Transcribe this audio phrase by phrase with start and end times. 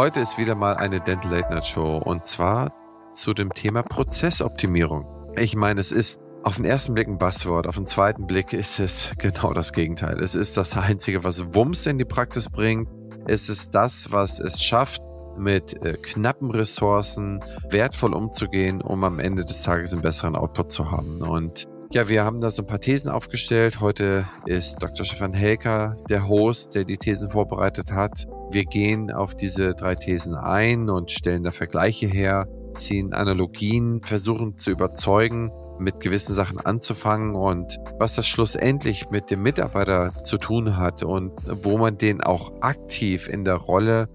[0.00, 2.72] Heute ist wieder mal eine Dental Late Night Show und zwar
[3.12, 5.04] zu dem Thema Prozessoptimierung.
[5.36, 8.78] Ich meine, es ist auf den ersten Blick ein Buzzword, auf den zweiten Blick ist
[8.78, 10.18] es genau das Gegenteil.
[10.20, 12.88] Es ist das Einzige, was Wumms in die Praxis bringt.
[13.26, 15.02] Es ist das, was es schafft,
[15.36, 20.90] mit äh, knappen Ressourcen wertvoll umzugehen, um am Ende des Tages einen besseren Output zu
[20.90, 21.20] haben.
[21.20, 23.80] Und ja, wir haben da so ein paar Thesen aufgestellt.
[23.80, 25.04] Heute ist Dr.
[25.04, 28.28] Stefan Helker der Host, der die Thesen vorbereitet hat.
[28.52, 34.56] Wir gehen auf diese drei Thesen ein und stellen da Vergleiche her, ziehen Analogien, versuchen
[34.56, 40.76] zu überzeugen, mit gewissen Sachen anzufangen und was das schlussendlich mit dem Mitarbeiter zu tun
[40.76, 41.32] hat und
[41.64, 44.08] wo man den auch aktiv in der Rolle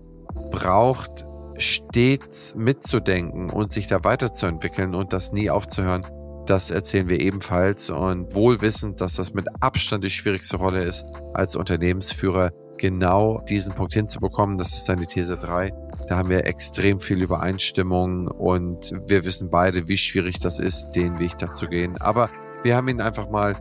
[0.52, 1.26] braucht,
[1.58, 6.04] stets mitzudenken und sich da weiterzuentwickeln und das nie aufzuhören.
[6.46, 11.06] Das erzählen wir ebenfalls und wohl wissend, dass das mit Abstand die schwierigste Rolle ist,
[11.34, 14.58] als Unternehmensführer genau diesen Punkt hinzubekommen.
[14.58, 15.74] Das ist dann die These 3.
[16.08, 21.18] Da haben wir extrem viel Übereinstimmung und wir wissen beide, wie schwierig das ist, den
[21.20, 22.00] Weg dazu gehen.
[22.00, 22.30] Aber
[22.64, 23.56] wir haben ihn einfach mal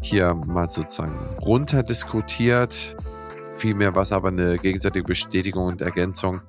[0.00, 2.96] hier mal sozusagen runterdiskutiert.
[3.56, 6.40] Vielmehr war es aber eine gegenseitige Bestätigung und Ergänzung.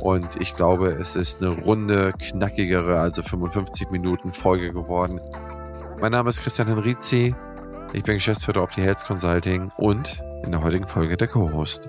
[0.00, 5.20] Und ich glaube, es ist eine runde, knackigere, also 55 Minuten Folge geworden.
[6.00, 7.34] Mein Name ist Christian Henrizi.
[7.92, 11.88] Ich bin Geschäftsführer Opti Health Consulting und in der heutigen Folge der Co-Host.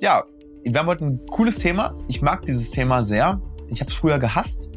[0.00, 0.24] Ja,
[0.62, 1.98] wir haben heute ein cooles Thema.
[2.08, 3.40] Ich mag dieses Thema sehr.
[3.68, 4.70] Ich habe es früher gehasst,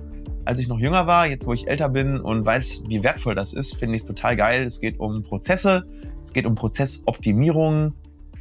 [0.48, 1.28] als ich noch jünger war.
[1.28, 4.36] Jetzt, wo ich älter bin und weiß, wie wertvoll das ist, finde ich es total
[4.38, 4.64] geil.
[4.64, 5.86] Es geht um Prozesse,
[6.24, 7.94] es geht um Prozessoptimierung.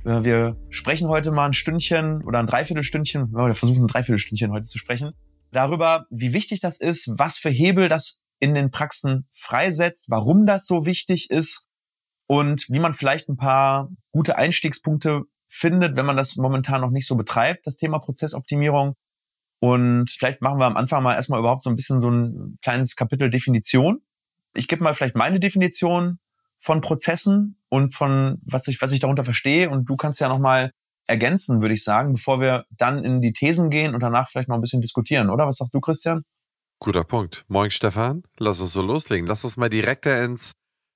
[0.05, 4.67] Äh, wir sprechen heute mal ein Stündchen oder ein Dreiviertelstündchen, wir versuchen ein Dreiviertelstündchen heute
[4.67, 5.13] zu sprechen,
[5.51, 10.67] darüber, wie wichtig das ist, was für Hebel das in den Praxen freisetzt, warum das
[10.67, 11.67] so wichtig ist
[12.29, 17.07] und wie man vielleicht ein paar gute Einstiegspunkte findet, wenn man das momentan noch nicht
[17.07, 18.95] so betreibt, das Thema Prozessoptimierung.
[19.61, 22.97] Und vielleicht machen wir am Anfang mal erstmal überhaupt so ein bisschen so ein kleines
[22.97, 24.03] Kapitel Definition.
[24.55, 26.19] Ich gebe mal vielleicht meine Definition
[26.59, 29.71] von Prozessen und von was ich, was ich darunter verstehe.
[29.71, 30.73] Und du kannst ja nochmal
[31.07, 34.57] ergänzen, würde ich sagen, bevor wir dann in die Thesen gehen und danach vielleicht noch
[34.57, 35.47] ein bisschen diskutieren, oder?
[35.47, 36.23] Was sagst du, Christian?
[36.81, 37.45] Guter Punkt.
[37.49, 38.23] Moin, Stefan.
[38.39, 39.27] Lass uns so loslegen.
[39.27, 40.53] Lass uns mal direkter ins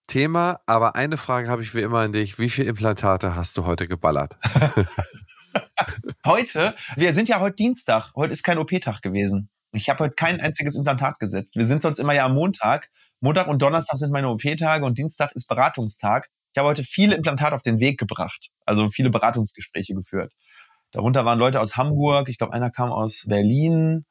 [0.06, 0.60] Thema.
[0.66, 2.38] Aber eine Frage habe ich wie immer an dich.
[2.38, 4.36] Wie viele Implantate hast du heute geballert?
[6.26, 8.12] heute, wir sind ja heute Dienstag.
[8.14, 9.50] Heute ist kein OP-Tag gewesen.
[9.72, 11.56] Ich habe heute kein einziges Implantat gesetzt.
[11.56, 12.90] Wir sind sonst immer ja am Montag.
[13.20, 16.28] Montag und Donnerstag sind meine OP-Tage und Dienstag ist Beratungstag.
[16.52, 20.32] Ich habe heute viele Implantate auf den Weg gebracht, also viele Beratungsgespräche geführt.
[20.90, 24.04] Darunter waren Leute aus Hamburg, ich glaube, einer kam aus Berlin.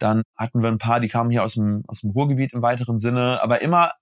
[0.00, 2.98] Dann hatten wir ein paar, die kamen hier aus dem, aus dem Ruhrgebiet im weiteren
[2.98, 3.92] Sinne, aber immer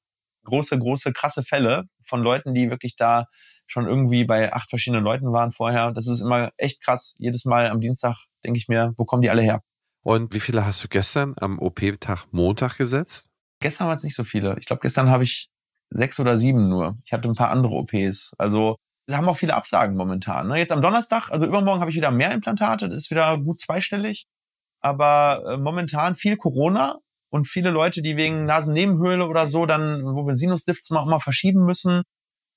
[0.44, 3.26] große, große, krasse Fälle von Leuten, die wirklich da
[3.66, 5.92] schon irgendwie bei acht verschiedenen Leuten waren vorher.
[5.92, 7.14] Das ist immer echt krass.
[7.18, 9.62] Jedes Mal am Dienstag denke ich mir, wo kommen die alle her?
[10.02, 13.28] Und wie viele hast du gestern am OP-Tag Montag gesetzt?
[13.60, 14.56] Gestern waren es nicht so viele.
[14.58, 15.48] Ich glaube, gestern habe ich
[15.90, 16.96] sechs oder sieben nur.
[17.04, 18.32] Ich hatte ein paar andere OPs.
[18.38, 18.76] Also
[19.06, 20.48] wir haben auch viele Absagen momentan.
[20.48, 20.58] Ne?
[20.58, 22.88] Jetzt am Donnerstag, also übermorgen habe ich wieder mehr Implantate.
[22.88, 24.26] Das ist wieder gut zweistellig.
[24.80, 26.98] Aber äh, momentan viel Corona
[27.30, 31.64] und viele Leute, die wegen Nasennebenhöhle oder so dann, wo wir Sinusdifts mal, mal verschieben
[31.64, 32.02] müssen.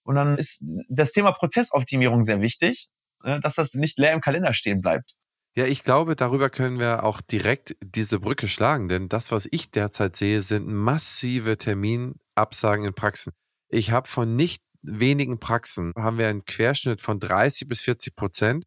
[0.09, 2.89] Und dann ist das Thema Prozessoptimierung sehr wichtig,
[3.23, 3.39] ne?
[3.41, 5.13] dass das nicht leer im Kalender stehen bleibt.
[5.55, 9.69] Ja, ich glaube, darüber können wir auch direkt diese Brücke schlagen, denn das, was ich
[9.69, 13.33] derzeit sehe, sind massive Terminabsagen in Praxen.
[13.67, 18.63] Ich habe von nicht wenigen Praxen, haben wir einen Querschnitt von 30 bis 40 Prozent.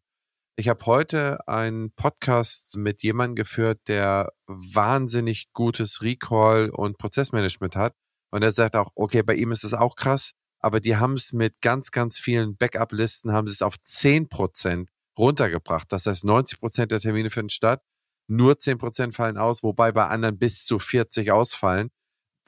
[0.55, 7.95] Ich habe heute einen Podcast mit jemandem geführt, der wahnsinnig gutes Recall und Prozessmanagement hat.
[8.31, 10.31] Und er sagt auch, okay, bei ihm ist es auch krass,
[10.63, 15.91] aber die haben es mit ganz, ganz vielen Backup-Listen, haben es auf 10 Prozent runtergebracht.
[15.91, 17.83] Das heißt, 90 Prozent der Termine finden statt,
[18.27, 21.89] nur 10 Prozent fallen aus, wobei bei anderen bis zu 40 ausfallen.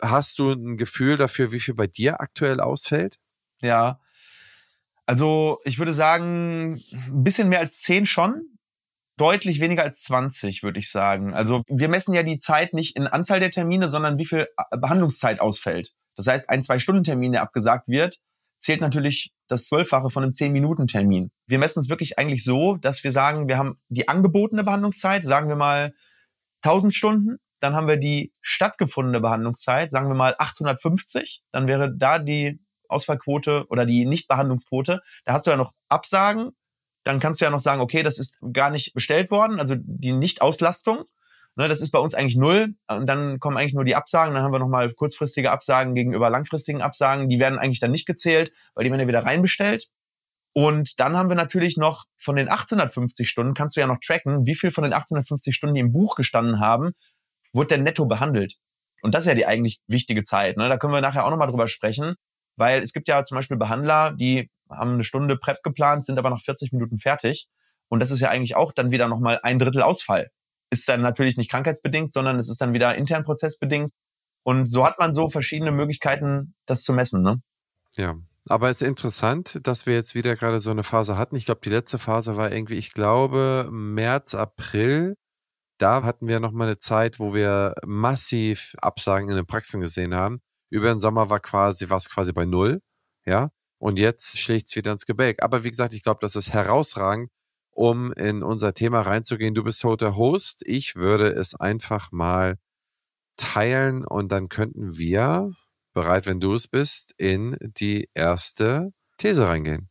[0.02, 3.18] Hast du ein Gefühl dafür, wie viel bei dir aktuell ausfällt?
[3.62, 4.00] Ja,
[5.06, 8.58] also ich würde sagen, ein bisschen mehr als 10 schon,
[9.18, 11.34] deutlich weniger als 20, würde ich sagen.
[11.34, 15.42] Also wir messen ja die Zeit nicht in Anzahl der Termine, sondern wie viel Behandlungszeit
[15.42, 15.94] ausfällt.
[16.16, 18.20] Das heißt, ein, zwei Stunden Termin, der abgesagt wird,
[18.58, 21.32] zählt natürlich das Zwölffache von einem 10-Minuten-Termin.
[21.48, 25.50] Wir messen es wirklich eigentlich so, dass wir sagen, wir haben die angebotene Behandlungszeit, sagen
[25.50, 25.94] wir mal
[26.64, 32.20] 1000 Stunden, dann haben wir die stattgefundene Behandlungszeit, sagen wir mal 850, dann wäre da
[32.20, 35.02] die Ausfallquote oder die Nichtbehandlungsquote.
[35.26, 36.52] Da hast du ja noch Absagen,
[37.04, 40.12] dann kannst du ja noch sagen, okay, das ist gar nicht bestellt worden, also die
[40.12, 41.06] Nichtauslastung.
[41.58, 42.76] Ne, das ist bei uns eigentlich null.
[42.88, 44.34] Und dann kommen eigentlich nur die Absagen.
[44.34, 47.30] Dann haben wir nochmal kurzfristige Absagen gegenüber langfristigen Absagen.
[47.30, 49.88] Die werden eigentlich dann nicht gezählt, weil die werden ja wieder reinbestellt.
[50.54, 54.46] Und dann haben wir natürlich noch von den 850 Stunden, kannst du ja noch tracken,
[54.46, 56.94] wie viel von den 850 Stunden, die im Buch gestanden haben,
[57.52, 58.56] wurde denn netto behandelt.
[59.02, 60.56] Und das ist ja die eigentlich wichtige Zeit.
[60.58, 60.70] Ne?
[60.70, 62.16] Da können wir nachher auch nochmal drüber sprechen,
[62.56, 66.30] weil es gibt ja zum Beispiel Behandler, die haben eine Stunde Prep geplant, sind aber
[66.30, 67.48] nach 40 Minuten fertig.
[67.90, 70.32] Und das ist ja eigentlich auch dann wieder nochmal ein Drittel Ausfall.
[70.70, 73.92] Ist dann natürlich nicht krankheitsbedingt, sondern es ist dann wieder intern prozessbedingt.
[74.44, 77.24] Und so hat man so verschiedene Möglichkeiten, das zu messen.
[77.24, 77.42] Ne?
[77.96, 78.16] Ja,
[78.48, 81.36] aber es ist interessant, dass wir jetzt wieder gerade so eine Phase hatten.
[81.36, 85.16] Ich glaube, die letzte Phase war irgendwie, ich glaube, März, April.
[85.80, 90.42] Da hatten wir nochmal eine Zeit, wo wir massiv Absagen in den Praxen gesehen haben.
[90.70, 92.82] Über den Sommer war quasi, war es quasi bei Null.
[93.26, 93.50] Ja.
[93.80, 95.44] Und jetzt schlägt es wieder ins Gebälk.
[95.44, 97.32] Aber wie gesagt, ich glaube, das ist herausragend,
[97.76, 99.54] um in unser Thema reinzugehen.
[99.54, 100.64] Du bist heute Host.
[100.66, 102.58] Ich würde es einfach mal
[103.38, 105.52] teilen und dann könnten wir,
[105.94, 109.90] bereit, wenn du es bist, in die erste These reingehen.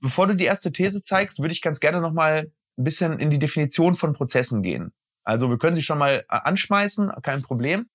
[0.00, 3.38] Bevor du die erste These zeigst, würde ich ganz gerne nochmal ein bisschen in die
[3.38, 4.92] Definition von Prozessen gehen.
[5.22, 7.88] Also wir können sie schon mal äh, anschmeißen, kein Problem.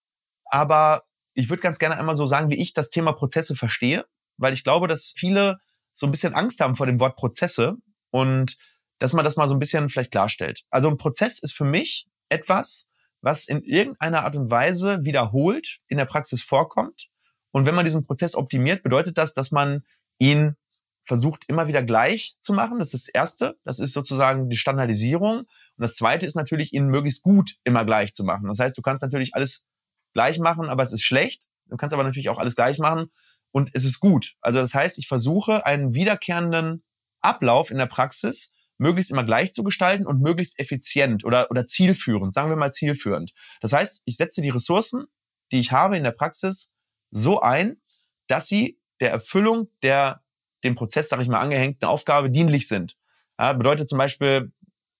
[0.45, 1.03] Aber
[1.35, 4.05] ich würde ganz gerne einmal so sagen, wie ich das Thema Prozesse verstehe,
[4.37, 5.57] weil ich glaube, dass viele
[5.93, 7.75] so ein bisschen Angst haben vor dem Wort Prozesse
[8.09, 8.57] und
[8.99, 10.63] dass man das mal so ein bisschen vielleicht klarstellt.
[10.69, 12.89] Also ein Prozess ist für mich etwas,
[13.21, 17.09] was in irgendeiner Art und Weise wiederholt in der Praxis vorkommt.
[17.51, 19.83] Und wenn man diesen Prozess optimiert, bedeutet das, dass man
[20.19, 20.55] ihn
[21.01, 22.79] versucht immer wieder gleich zu machen.
[22.79, 23.57] Das ist das Erste.
[23.63, 25.39] Das ist sozusagen die Standardisierung.
[25.39, 25.47] Und
[25.77, 28.47] das Zweite ist natürlich, ihn möglichst gut immer gleich zu machen.
[28.47, 29.65] Das heißt, du kannst natürlich alles
[30.13, 31.45] gleich machen, aber es ist schlecht.
[31.69, 33.11] Du kannst aber natürlich auch alles gleich machen
[33.51, 34.35] und es ist gut.
[34.41, 36.83] Also das heißt, ich versuche einen wiederkehrenden
[37.21, 42.33] Ablauf in der Praxis möglichst immer gleich zu gestalten und möglichst effizient oder, oder zielführend,
[42.33, 43.33] sagen wir mal zielführend.
[43.61, 45.05] Das heißt, ich setze die Ressourcen,
[45.51, 46.73] die ich habe in der Praxis,
[47.11, 47.81] so ein,
[48.27, 50.23] dass sie der Erfüllung der
[50.63, 52.97] dem Prozess, sage ich mal, angehängten Aufgabe dienlich sind.
[53.39, 54.51] Ja, bedeutet zum Beispiel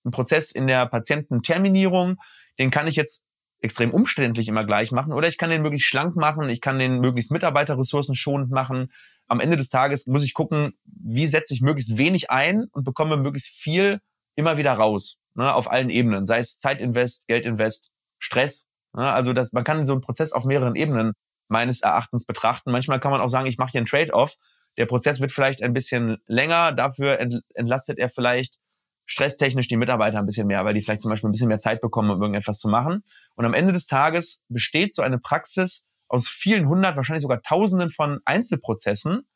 [0.04, 2.16] ein Prozess in der Patiententerminierung,
[2.58, 3.26] den kann ich jetzt
[3.60, 7.00] extrem umständlich immer gleich machen oder ich kann den möglichst schlank machen, ich kann den
[7.00, 8.90] möglichst Mitarbeiterressourcen schonend machen,
[9.30, 13.16] am Ende des Tages muss ich gucken, wie setze ich möglichst wenig ein und bekomme
[13.16, 14.00] möglichst viel
[14.34, 18.68] immer wieder raus, ne, auf allen Ebenen, sei es Zeitinvest, Geldinvest, Stress.
[18.92, 21.12] Ne, also das, man kann so einen Prozess auf mehreren Ebenen
[21.46, 22.72] meines Erachtens betrachten.
[22.72, 24.34] Manchmal kann man auch sagen, ich mache hier einen Trade-off.
[24.78, 27.20] Der Prozess wird vielleicht ein bisschen länger, dafür
[27.54, 28.58] entlastet er vielleicht
[29.06, 31.80] stresstechnisch die Mitarbeiter ein bisschen mehr, weil die vielleicht zum Beispiel ein bisschen mehr Zeit
[31.80, 33.04] bekommen, um irgendetwas zu machen.
[33.36, 37.90] Und am Ende des Tages besteht so eine Praxis aus vielen hundert, wahrscheinlich sogar tausenden
[37.90, 39.26] von Einzelprozessen,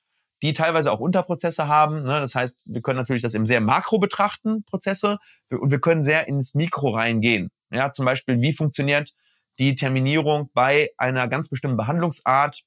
[0.42, 2.02] die teilweise auch Unterprozesse haben.
[2.02, 2.20] Ne?
[2.20, 5.18] Das heißt, wir können natürlich das im sehr Makro betrachten, Prozesse,
[5.50, 7.50] und wir können sehr ins Mikro reingehen.
[7.70, 9.14] Ja, zum Beispiel, wie funktioniert
[9.58, 12.64] die Terminierung bei einer ganz bestimmten Behandlungsart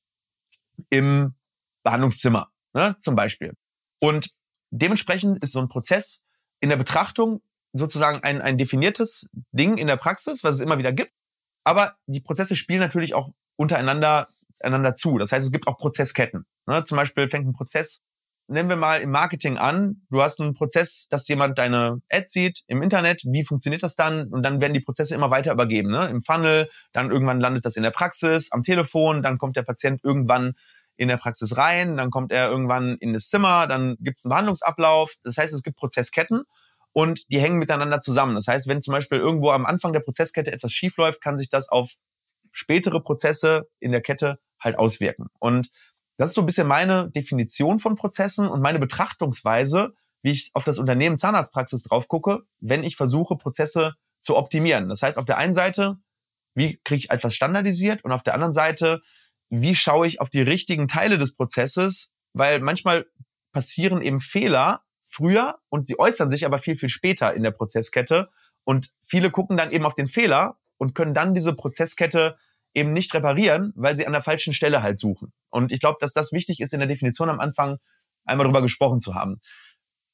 [0.89, 1.35] im
[1.83, 2.95] Behandlungszimmer, ne?
[2.97, 3.53] zum Beispiel.
[3.99, 4.29] Und
[4.71, 6.23] dementsprechend ist so ein Prozess
[6.61, 7.41] in der Betrachtung
[7.73, 11.11] sozusagen ein, ein definiertes Ding in der Praxis, was es immer wieder gibt.
[11.65, 14.27] Aber die Prozesse spielen natürlich auch untereinander
[14.61, 15.17] einander zu.
[15.17, 16.45] Das heißt, es gibt auch Prozessketten.
[16.65, 16.83] Ne?
[16.83, 18.01] Zum Beispiel fängt ein Prozess,
[18.47, 20.01] nennen wir mal im Marketing an.
[20.09, 23.23] Du hast einen Prozess, dass jemand deine Ad sieht im Internet.
[23.25, 24.27] Wie funktioniert das dann?
[24.29, 25.91] Und dann werden die Prozesse immer weiter übergeben.
[25.91, 26.07] Ne?
[26.07, 30.01] Im Funnel, dann irgendwann landet das in der Praxis, am Telefon, dann kommt der Patient
[30.03, 30.53] irgendwann
[30.95, 34.31] in der Praxis rein, dann kommt er irgendwann in das Zimmer, dann gibt es einen
[34.31, 35.13] Behandlungsablauf.
[35.23, 36.43] Das heißt, es gibt Prozessketten
[36.91, 38.33] und die hängen miteinander zusammen.
[38.33, 41.69] Das heißt, wenn zum Beispiel irgendwo am Anfang der Prozesskette etwas schiefläuft, kann sich das
[41.69, 41.91] auf
[42.57, 45.27] spätere Prozesse in der Kette halt auswirken.
[45.39, 45.69] Und
[46.17, 50.63] das ist so ein bisschen meine Definition von Prozessen und meine Betrachtungsweise, wie ich auf
[50.63, 54.89] das Unternehmen Zahnarztpraxis drauf gucke, wenn ich versuche, Prozesse zu optimieren.
[54.89, 55.97] Das heißt, auf der einen Seite,
[56.55, 59.03] wie kriege ich etwas standardisiert und auf der anderen Seite,
[59.49, 63.05] wie schaue ich auf die richtigen Teile des Prozesses, weil manchmal
[63.51, 68.29] passieren eben Fehler früher und sie äußern sich aber viel, viel später in der Prozesskette.
[68.63, 72.37] Und viele gucken dann eben auf den Fehler und können dann diese Prozesskette
[72.77, 75.33] eben nicht reparieren, weil sie an der falschen Stelle halt suchen.
[75.49, 77.77] Und ich glaube, dass das wichtig ist, in der Definition am Anfang
[78.23, 79.41] einmal drüber gesprochen zu haben.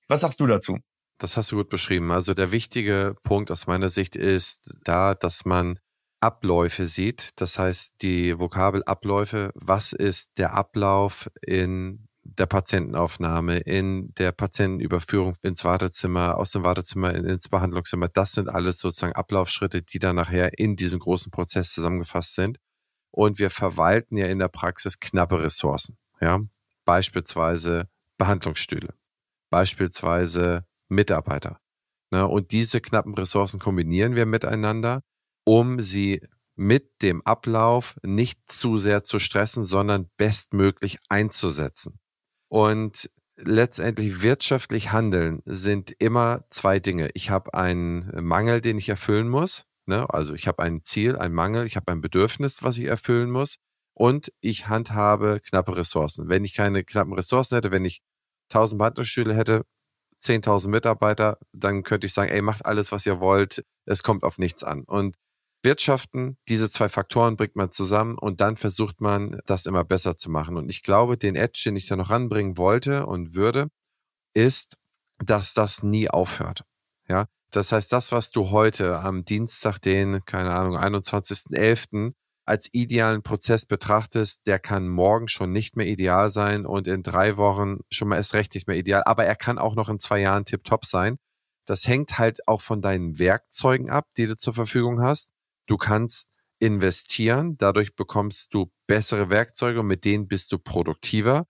[0.08, 0.79] Was sagst du dazu?
[1.17, 2.12] Das hast du gut beschrieben.
[2.12, 5.77] Also der wichtige Punkt aus meiner Sicht ist da, dass man
[6.22, 7.32] Abläufe sieht.
[7.36, 9.51] Das heißt, die Vokabelabläufe.
[9.55, 12.02] Was ist der Ablauf in
[12.37, 18.09] der Patientenaufnahme, in der Patientenüberführung ins Wartezimmer, aus dem Wartezimmer ins Behandlungszimmer.
[18.09, 22.59] Das sind alles sozusagen Ablaufschritte, die dann nachher in diesem großen Prozess zusammengefasst sind.
[23.11, 25.97] Und wir verwalten ja in der Praxis knappe Ressourcen.
[26.19, 26.39] Ja?
[26.85, 27.87] Beispielsweise
[28.17, 28.93] Behandlungsstühle,
[29.49, 31.59] beispielsweise Mitarbeiter.
[32.11, 32.27] Ne?
[32.27, 35.01] Und diese knappen Ressourcen kombinieren wir miteinander
[35.45, 36.21] um sie
[36.55, 41.99] mit dem Ablauf nicht zu sehr zu stressen, sondern bestmöglich einzusetzen.
[42.53, 47.10] Und letztendlich wirtschaftlich handeln sind immer zwei Dinge.
[47.15, 49.65] Ich habe einen Mangel, den ich erfüllen muss.
[49.88, 50.07] Ne?
[50.13, 53.57] Also ich habe ein Ziel, ein Mangel, ich habe ein Bedürfnis, was ich erfüllen muss.
[53.95, 56.29] Und ich handhabe knappe Ressourcen.
[56.29, 58.03] Wenn ich keine knappen Ressourcen hätte, wenn ich
[58.51, 59.63] 1000 Partnerstühle hätte,
[60.22, 63.65] 10.000 Mitarbeiter, dann könnte ich sagen, ey, macht alles, was ihr wollt.
[63.88, 64.83] Es kommt auf nichts an.
[64.83, 65.15] Und
[65.63, 70.29] Wirtschaften, diese zwei Faktoren bringt man zusammen und dann versucht man, das immer besser zu
[70.29, 70.58] machen.
[70.58, 73.70] Und ich glaube, den Edge, den ich da noch ranbringen wollte und würde,
[74.34, 74.77] ist,
[75.20, 76.63] dass das nie aufhört.
[77.08, 82.13] Ja, das heißt, das, was du heute am Dienstag, den, keine Ahnung, 21.11.
[82.46, 87.38] als idealen Prozess betrachtest, der kann morgen schon nicht mehr ideal sein und in drei
[87.38, 90.20] Wochen schon mal erst recht nicht mehr ideal, aber er kann auch noch in zwei
[90.20, 91.17] Jahren tiptop sein.
[91.65, 95.32] Das hängt halt auch von deinen Werkzeugen ab, die du zur Verfügung hast.
[95.67, 101.46] Du kannst investieren, dadurch bekommst du bessere Werkzeuge und mit denen bist du produktiver.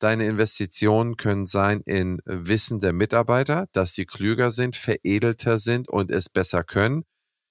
[0.00, 6.10] Deine Investitionen können sein in Wissen der Mitarbeiter, dass sie klüger sind, veredelter sind und
[6.10, 7.04] es besser können.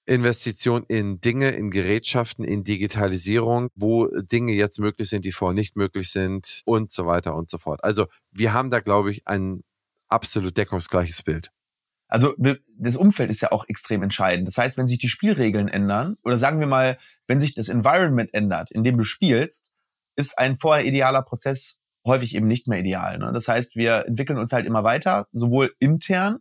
[0.06, 5.76] Investition in Dinge, in Gerätschaften, in Digitalisierung, wo Dinge jetzt möglich sind, die vorher nicht
[5.76, 7.84] möglich sind und so weiter und so fort.
[7.84, 9.62] Also wir haben da, glaube ich, ein
[10.08, 11.50] absolut deckungsgleiches Bild.
[12.08, 12.34] Also
[12.78, 14.48] das Umfeld ist ja auch extrem entscheidend.
[14.48, 18.32] Das heißt, wenn sich die Spielregeln ändern oder sagen wir mal, wenn sich das Environment
[18.32, 19.70] ändert, in dem du spielst,
[20.16, 23.18] ist ein vorher idealer Prozess häufig eben nicht mehr ideal.
[23.18, 23.30] Ne?
[23.32, 26.38] Das heißt, wir entwickeln uns halt immer weiter, sowohl intern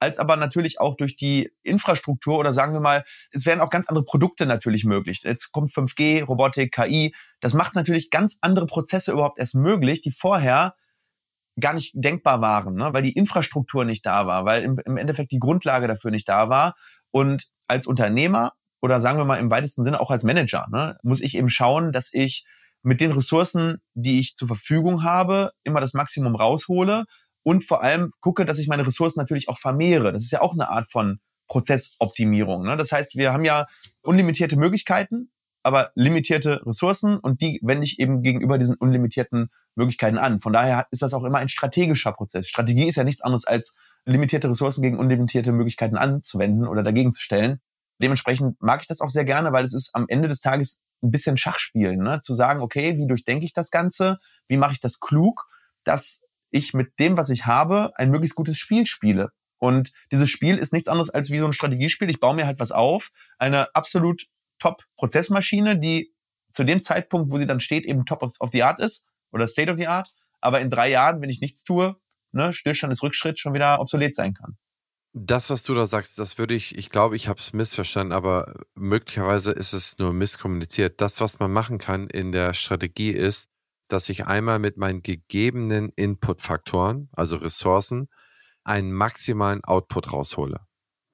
[0.00, 3.88] als aber natürlich auch durch die Infrastruktur oder sagen wir mal, es werden auch ganz
[3.88, 5.22] andere Produkte natürlich möglich.
[5.24, 7.14] Jetzt kommt 5G, Robotik, KI.
[7.40, 10.76] Das macht natürlich ganz andere Prozesse überhaupt erst möglich, die vorher
[11.60, 12.90] gar nicht denkbar waren, ne?
[12.92, 16.48] weil die Infrastruktur nicht da war, weil im, im Endeffekt die Grundlage dafür nicht da
[16.48, 16.74] war.
[17.10, 21.20] Und als Unternehmer oder sagen wir mal im weitesten Sinne auch als Manager, ne, muss
[21.20, 22.44] ich eben schauen, dass ich
[22.82, 27.04] mit den Ressourcen, die ich zur Verfügung habe, immer das Maximum raushole
[27.42, 30.12] und vor allem gucke, dass ich meine Ressourcen natürlich auch vermehre.
[30.12, 32.62] Das ist ja auch eine Art von Prozessoptimierung.
[32.64, 32.76] Ne?
[32.76, 33.66] Das heißt, wir haben ja
[34.02, 35.30] unlimitierte Möglichkeiten,
[35.62, 40.40] aber limitierte Ressourcen und die wende ich eben gegenüber diesen unlimitierten Möglichkeiten an.
[40.40, 42.48] Von daher ist das auch immer ein strategischer Prozess.
[42.48, 43.74] Strategie ist ja nichts anderes als
[44.04, 47.60] limitierte Ressourcen gegen unlimitierte Möglichkeiten anzuwenden oder dagegen zu stellen.
[48.00, 51.10] Dementsprechend mag ich das auch sehr gerne, weil es ist am Ende des Tages ein
[51.10, 52.20] bisschen Schachspielen, ne?
[52.20, 55.46] zu sagen, okay, wie durchdenke ich das Ganze, wie mache ich das klug,
[55.84, 59.30] dass ich mit dem, was ich habe, ein möglichst gutes Spiel spiele.
[59.58, 62.08] Und dieses Spiel ist nichts anderes als wie so ein Strategiespiel.
[62.10, 64.26] Ich baue mir halt was auf, eine absolut
[64.58, 66.12] Top-Prozessmaschine, die
[66.50, 69.46] zu dem Zeitpunkt, wo sie dann steht, eben Top of, of the Art ist oder
[69.46, 70.12] State of the Art.
[70.40, 71.96] Aber in drei Jahren, wenn ich nichts tue,
[72.32, 74.56] ne, Stillstand ist Rückschritt, schon wieder obsolet sein kann.
[75.14, 78.54] Das, was du da sagst, das würde ich, ich glaube, ich habe es missverstanden, aber
[78.74, 81.00] möglicherweise ist es nur misskommuniziert.
[81.00, 83.48] Das, was man machen kann in der Strategie ist,
[83.88, 88.08] dass ich einmal mit meinen gegebenen Input-Faktoren, also Ressourcen,
[88.64, 90.60] einen maximalen Output raushole.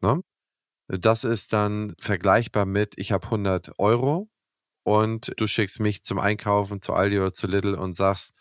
[0.00, 0.20] Ne?
[0.88, 4.28] Das ist dann vergleichbar mit, ich habe 100 Euro
[4.84, 8.34] und du schickst mich zum Einkaufen zu Aldi oder zu Lidl und sagst,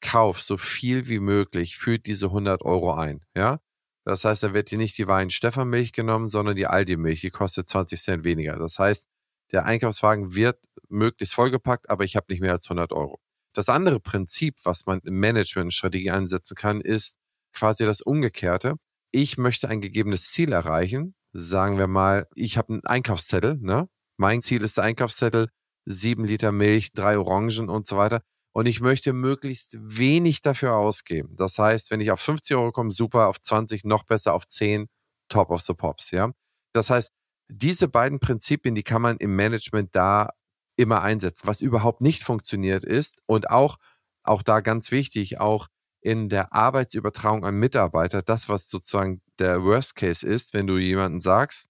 [0.00, 3.20] kauf so viel wie möglich für diese 100 Euro ein.
[3.36, 3.60] Ja,
[4.04, 7.20] das heißt, da wird dir nicht die Wein Stefan Milch genommen, sondern die Aldi Milch,
[7.20, 8.56] die kostet 20 Cent weniger.
[8.56, 9.08] Das heißt,
[9.52, 13.20] der Einkaufswagen wird möglichst vollgepackt, aber ich habe nicht mehr als 100 Euro.
[13.52, 17.18] Das andere Prinzip, was man im Management-Strategie einsetzen kann, ist
[17.52, 18.76] quasi das Umgekehrte.
[19.10, 21.14] Ich möchte ein gegebenes Ziel erreichen.
[21.32, 23.58] Sagen wir mal, ich habe einen Einkaufszettel.
[23.60, 23.88] Ne?
[24.16, 25.48] Mein Ziel ist der Einkaufszettel,
[25.84, 28.22] sieben Liter Milch, drei Orangen und so weiter.
[28.52, 31.36] Und ich möchte möglichst wenig dafür ausgeben.
[31.36, 34.88] Das heißt, wenn ich auf 50 Euro komme, super, auf 20 noch besser, auf 10,
[35.28, 36.32] top of the pops, ja.
[36.72, 37.12] Das heißt,
[37.48, 40.30] diese beiden Prinzipien, die kann man im Management da
[40.76, 41.46] immer einsetzen.
[41.46, 43.76] Was überhaupt nicht funktioniert ist und auch,
[44.24, 45.68] auch da ganz wichtig, auch
[46.00, 51.20] in der Arbeitsübertragung an Mitarbeiter, das, was sozusagen der Worst Case ist, wenn du jemanden
[51.20, 51.68] sagst,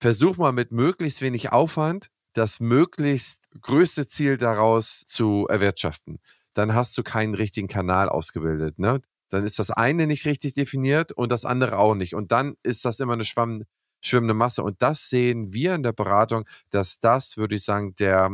[0.00, 6.18] versuch mal mit möglichst wenig Aufwand das möglichst größte Ziel daraus zu erwirtschaften.
[6.54, 8.78] Dann hast du keinen richtigen Kanal ausgebildet.
[8.78, 9.00] Ne?
[9.28, 12.14] Dann ist das eine nicht richtig definiert und das andere auch nicht.
[12.14, 13.64] Und dann ist das immer eine schwamm,
[14.00, 14.62] schwimmende Masse.
[14.62, 18.30] Und das sehen wir in der Beratung, dass das, würde ich sagen, der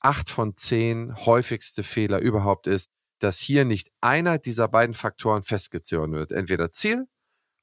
[0.00, 6.12] acht von zehn häufigste Fehler überhaupt ist, dass hier nicht einer dieser beiden Faktoren festgezogen
[6.12, 6.32] wird.
[6.32, 7.06] Entweder Ziel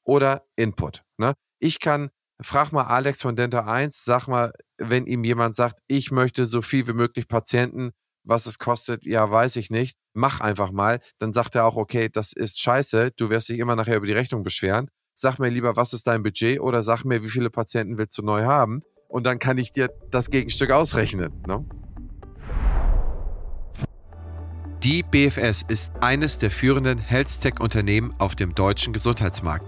[0.04, 1.04] oder Input.
[1.18, 1.34] Ne?
[1.60, 2.10] Ich kann,
[2.42, 6.62] frag mal Alex von Denta 1, sag mal, wenn ihm jemand sagt, ich möchte so
[6.62, 7.92] viel wie möglich Patienten,
[8.26, 12.10] was es kostet, ja, weiß ich nicht, mach einfach mal, dann sagt er auch, okay,
[12.10, 14.90] das ist scheiße, du wirst dich immer nachher über die Rechnung beschweren.
[15.16, 18.24] Sag mir lieber, was ist dein Budget oder sag mir, wie viele Patienten willst du
[18.24, 18.82] neu haben?
[19.14, 21.32] und dann kann ich dir das Gegenstück ausrechnen.
[21.48, 21.64] Ne?
[24.82, 29.68] Die BFS ist eines der führenden Health-Tech-Unternehmen auf dem deutschen Gesundheitsmarkt.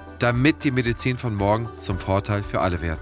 [0.21, 2.99] damit die Medizin von morgen zum Vorteil für alle wird.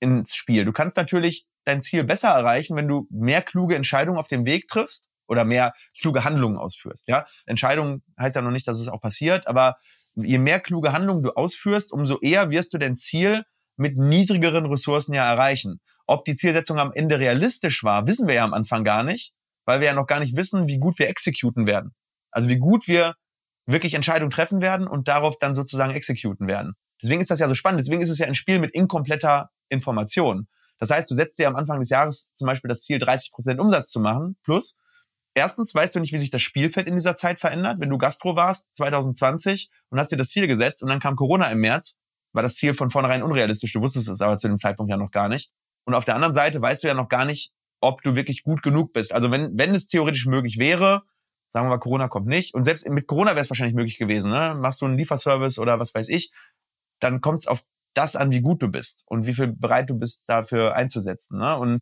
[0.00, 0.64] ins Spiel.
[0.64, 4.68] Du kannst natürlich dein Ziel besser erreichen, wenn du mehr kluge Entscheidungen auf dem Weg
[4.68, 7.08] triffst oder mehr kluge Handlungen ausführst.
[7.08, 9.76] Ja, Entscheidungen heißt ja noch nicht, dass es auch passiert, aber
[10.14, 13.44] je mehr kluge Handlungen du ausführst, umso eher wirst du dein Ziel
[13.76, 15.80] mit niedrigeren Ressourcen ja erreichen.
[16.06, 19.32] Ob die Zielsetzung am Ende realistisch war, wissen wir ja am Anfang gar nicht,
[19.64, 21.94] weil wir ja noch gar nicht wissen, wie gut wir exekuten werden.
[22.30, 23.14] Also wie gut wir
[23.66, 26.74] wirklich Entscheidungen treffen werden und darauf dann sozusagen exekuten werden.
[27.02, 27.80] Deswegen ist das ja so spannend.
[27.80, 30.46] Deswegen ist es ja ein Spiel mit inkompletter Information.
[30.78, 33.60] Das heißt, du setzt dir am Anfang des Jahres zum Beispiel das Ziel, 30 Prozent
[33.60, 34.36] Umsatz zu machen.
[34.42, 34.78] Plus,
[35.34, 37.80] erstens weißt du nicht, wie sich das Spielfeld in dieser Zeit verändert.
[37.80, 41.50] Wenn du Gastro warst 2020 und hast dir das Ziel gesetzt und dann kam Corona
[41.50, 41.98] im März,
[42.32, 43.72] war das Ziel von vornherein unrealistisch.
[43.72, 45.50] Du wusstest es aber zu dem Zeitpunkt ja noch gar nicht.
[45.84, 48.62] Und auf der anderen Seite weißt du ja noch gar nicht, ob du wirklich gut
[48.62, 49.12] genug bist.
[49.12, 51.02] Also wenn, wenn es theoretisch möglich wäre,
[51.48, 52.54] sagen wir mal, Corona kommt nicht.
[52.54, 54.30] Und selbst mit Corona wäre es wahrscheinlich möglich gewesen.
[54.30, 54.56] Ne?
[54.60, 56.32] Machst du einen Lieferservice oder was weiß ich,
[57.00, 57.62] dann kommt es auf
[57.96, 61.38] das an, wie gut du bist und wie viel bereit du bist, dafür einzusetzen.
[61.38, 61.56] Ne?
[61.56, 61.80] Und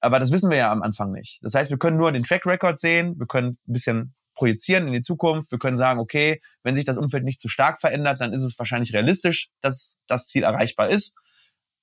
[0.00, 1.38] aber das wissen wir ja am Anfang nicht.
[1.42, 4.92] Das heißt, wir können nur den Track Record sehen, wir können ein bisschen projizieren in
[4.92, 8.32] die Zukunft, wir können sagen, okay, wenn sich das Umfeld nicht zu stark verändert, dann
[8.32, 11.14] ist es wahrscheinlich realistisch, dass das Ziel erreichbar ist.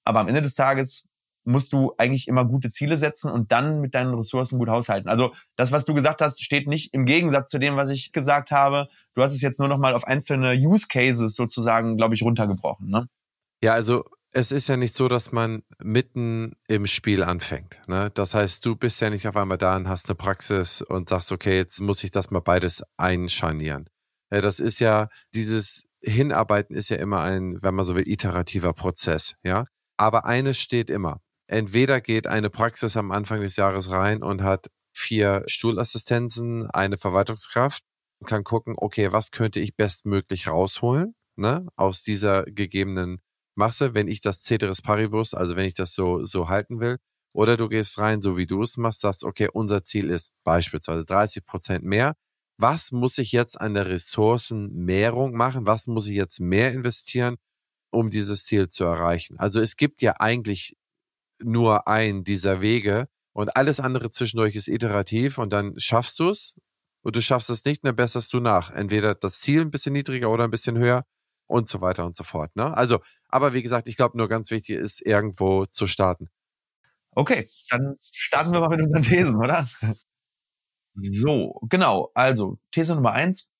[0.03, 1.07] Aber am Ende des Tages
[1.45, 5.09] musst du eigentlich immer gute Ziele setzen und dann mit deinen Ressourcen gut haushalten.
[5.09, 8.51] Also das, was du gesagt hast, steht nicht im Gegensatz zu dem, was ich gesagt
[8.51, 8.89] habe.
[9.15, 12.89] Du hast es jetzt nur noch mal auf einzelne Use Cases sozusagen, glaube ich, runtergebrochen.
[12.89, 13.07] Ne?
[13.61, 17.81] Ja, also es ist ja nicht so, dass man mitten im Spiel anfängt.
[17.87, 18.11] Ne?
[18.13, 21.31] Das heißt, du bist ja nicht auf einmal da und hast eine Praxis und sagst,
[21.31, 23.89] okay, jetzt muss ich das mal beides einscharnieren.
[24.31, 28.73] Ja, das ist ja, dieses Hinarbeiten ist ja immer ein, wenn man so will, iterativer
[28.73, 29.35] Prozess.
[29.43, 29.65] Ja,
[29.97, 31.19] aber eines steht immer.
[31.47, 37.83] Entweder geht eine Praxis am Anfang des Jahres rein und hat vier Stuhlassistenzen, eine Verwaltungskraft
[38.19, 43.19] und kann gucken, okay, was könnte ich bestmöglich rausholen ne, aus dieser gegebenen
[43.59, 46.97] Masse, wenn ich das Ceteris Paribus, also wenn ich das so, so halten will.
[47.33, 51.05] Oder du gehst rein, so wie du es machst, sagst, okay, unser Ziel ist beispielsweise
[51.05, 52.15] 30 Prozent mehr.
[52.57, 55.67] Was muss ich jetzt an der Ressourcenmehrung machen?
[55.67, 57.35] Was muss ich jetzt mehr investieren,
[57.91, 59.37] um dieses Ziel zu erreichen?
[59.37, 60.75] Also es gibt ja eigentlich
[61.41, 66.55] nur einen dieser Wege und alles andere zwischendurch ist iterativ und dann schaffst du es
[67.01, 68.71] und du schaffst es nicht, dann besserst du nach.
[68.71, 71.05] Entweder das Ziel ein bisschen niedriger oder ein bisschen höher
[71.49, 72.55] und so weiter und so fort.
[72.55, 72.77] Ne?
[72.77, 76.29] Also, aber wie gesagt, ich glaube, nur ganz wichtig ist, irgendwo zu starten.
[77.11, 79.67] Okay, dann starten wir mal mit unseren Thesen, oder?
[80.93, 82.11] So, genau.
[82.13, 83.51] Also, These Nummer eins.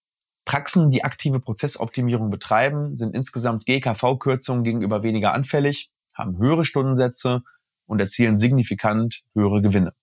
[0.46, 7.44] Praxen, die aktive Prozessoptimierung betreiben, sind insgesamt GKV-Kürzungen gegenüber weniger anfällig, haben höhere Stundensätze
[7.86, 9.94] und erzielen signifikant höhere Gewinne.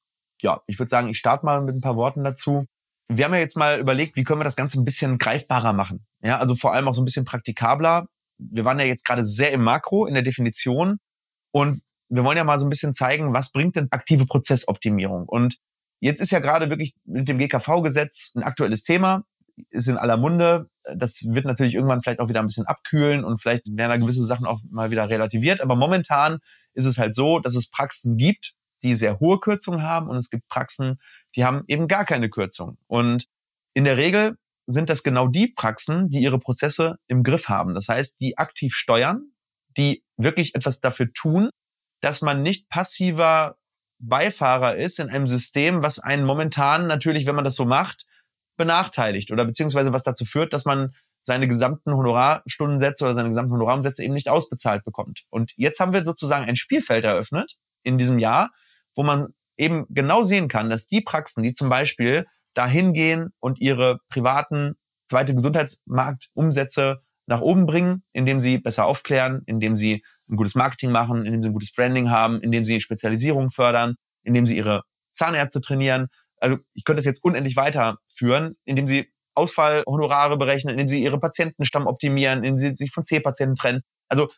[0.41, 2.67] Ja, ich würde sagen, ich starte mal mit ein paar Worten dazu.
[3.09, 6.07] Wir haben ja jetzt mal überlegt, wie können wir das Ganze ein bisschen greifbarer machen.
[6.23, 8.07] Ja, also vor allem auch so ein bisschen praktikabler.
[8.39, 10.99] Wir waren ja jetzt gerade sehr im Makro in der Definition
[11.53, 15.25] und wir wollen ja mal so ein bisschen zeigen, was bringt denn aktive Prozessoptimierung?
[15.27, 15.57] Und
[16.01, 19.25] jetzt ist ja gerade wirklich mit dem GKV-Gesetz ein aktuelles Thema,
[19.71, 20.69] ist in aller Munde.
[20.95, 24.25] Das wird natürlich irgendwann vielleicht auch wieder ein bisschen abkühlen und vielleicht werden da gewisse
[24.25, 25.61] Sachen auch mal wieder relativiert.
[25.61, 26.39] Aber momentan
[26.75, 30.31] ist es halt so, dass es Praxen gibt, die sehr hohe Kürzungen haben und es
[30.31, 30.99] gibt Praxen,
[31.37, 32.79] die haben eben gar keine Kürzung.
[32.87, 33.27] Und
[33.75, 37.75] in der Regel sind das genau die Praxen, die ihre Prozesse im Griff haben.
[37.75, 39.33] Das heißt, die aktiv steuern,
[39.77, 41.51] die wirklich etwas dafür tun,
[42.01, 43.57] dass man nicht passiver
[43.99, 48.07] Beifahrer ist in einem System, was einen momentan natürlich, wenn man das so macht,
[48.57, 54.05] benachteiligt oder beziehungsweise was dazu führt, dass man seine gesamten Honorarstundensätze oder seine gesamten Honorarumsätze
[54.05, 55.25] eben nicht ausbezahlt bekommt.
[55.31, 58.51] Und jetzt haben wir sozusagen ein Spielfeld eröffnet in diesem Jahr,
[58.95, 63.61] wo man eben genau sehen kann, dass die Praxen, die zum Beispiel dahin gehen und
[63.61, 64.75] ihre privaten
[65.07, 71.25] zweite Gesundheitsmarktumsätze nach oben bringen, indem sie besser aufklären, indem sie ein gutes Marketing machen,
[71.25, 76.09] indem sie ein gutes Branding haben, indem sie Spezialisierung fördern, indem sie ihre Zahnärzte trainieren.
[76.39, 81.87] Also ich könnte das jetzt unendlich weiterführen, indem sie Ausfallhonorare berechnen, indem sie ihre Patientenstamm
[81.87, 83.83] optimieren, indem sie sich von C-Patienten trennen.
[84.09, 84.29] Also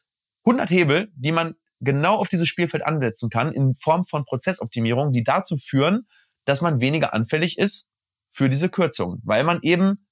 [0.45, 5.25] 100 Hebel, die man genau auf dieses Spielfeld ansetzen kann in Form von Prozessoptimierung, die
[5.25, 6.07] dazu führen,
[6.45, 7.89] dass man weniger anfällig ist
[8.31, 10.07] für diese Kürzungen, weil man eben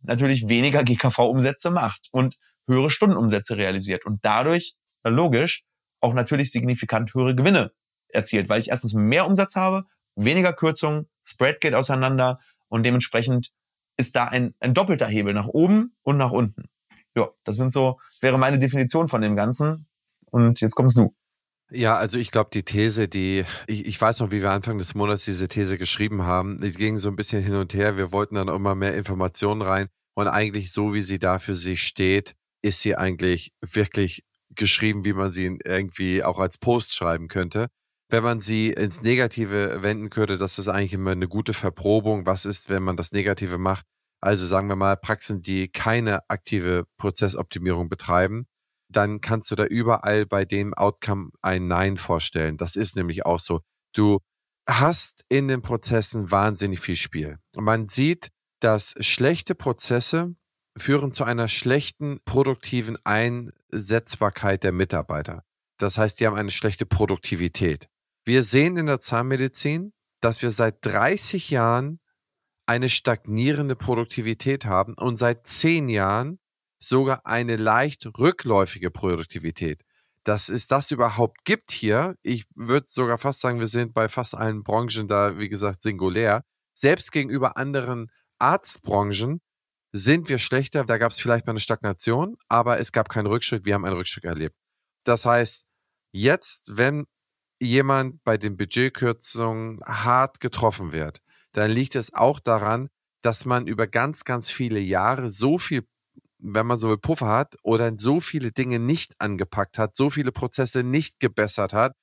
[0.00, 5.64] natürlich weniger GKV-Umsätze macht und höhere Stundenumsätze realisiert und dadurch logisch
[6.00, 7.72] auch natürlich signifikant höhere Gewinne
[8.08, 13.52] erzielt, weil ich erstens mehr Umsatz habe, weniger Kürzungen, Spread geht auseinander und dementsprechend
[13.96, 16.64] ist da ein, ein doppelter Hebel nach oben und nach unten.
[17.14, 19.86] Ja, das sind so, wäre meine Definition von dem Ganzen.
[20.32, 21.14] Und jetzt kommst du.
[21.70, 24.94] Ja, also ich glaube, die These, die, ich, ich weiß noch, wie wir Anfang des
[24.94, 27.96] Monats diese These geschrieben haben, die ging so ein bisschen hin und her.
[27.96, 29.88] Wir wollten dann immer mehr Informationen rein.
[30.14, 35.14] Und eigentlich so, wie sie da für sich steht, ist sie eigentlich wirklich geschrieben, wie
[35.14, 37.68] man sie irgendwie auch als Post schreiben könnte.
[38.10, 42.26] Wenn man sie ins Negative wenden könnte, das ist eigentlich immer eine gute Verprobung.
[42.26, 43.86] Was ist, wenn man das Negative macht?
[44.20, 48.46] Also sagen wir mal Praxen, die keine aktive Prozessoptimierung betreiben,
[48.92, 52.56] dann kannst du da überall bei dem Outcome ein Nein vorstellen.
[52.56, 53.60] Das ist nämlich auch so.
[53.94, 54.18] Du
[54.68, 57.38] hast in den Prozessen wahnsinnig viel Spiel.
[57.56, 58.28] Man sieht,
[58.60, 60.34] dass schlechte Prozesse
[60.78, 65.42] führen zu einer schlechten produktiven Einsetzbarkeit der Mitarbeiter.
[65.78, 67.88] Das heißt, die haben eine schlechte Produktivität.
[68.24, 71.98] Wir sehen in der Zahnmedizin, dass wir seit 30 Jahren
[72.66, 76.38] eine stagnierende Produktivität haben und seit 10 Jahren
[76.82, 79.82] sogar eine leicht rückläufige Produktivität.
[80.24, 84.34] Dass es das überhaupt gibt hier, ich würde sogar fast sagen, wir sind bei fast
[84.34, 86.44] allen Branchen da, wie gesagt, singulär.
[86.74, 89.40] Selbst gegenüber anderen Arztbranchen
[89.92, 90.84] sind wir schlechter.
[90.84, 93.64] Da gab es vielleicht mal eine Stagnation, aber es gab keinen Rückschritt.
[93.64, 94.56] Wir haben einen Rückschritt erlebt.
[95.04, 95.66] Das heißt,
[96.12, 97.06] jetzt, wenn
[97.60, 101.20] jemand bei den Budgetkürzungen hart getroffen wird,
[101.52, 102.88] dann liegt es auch daran,
[103.22, 105.86] dass man über ganz, ganz viele Jahre so viel
[106.42, 110.32] wenn man so will, Puffer hat oder so viele Dinge nicht angepackt hat, so viele
[110.32, 111.94] Prozesse nicht gebessert hat,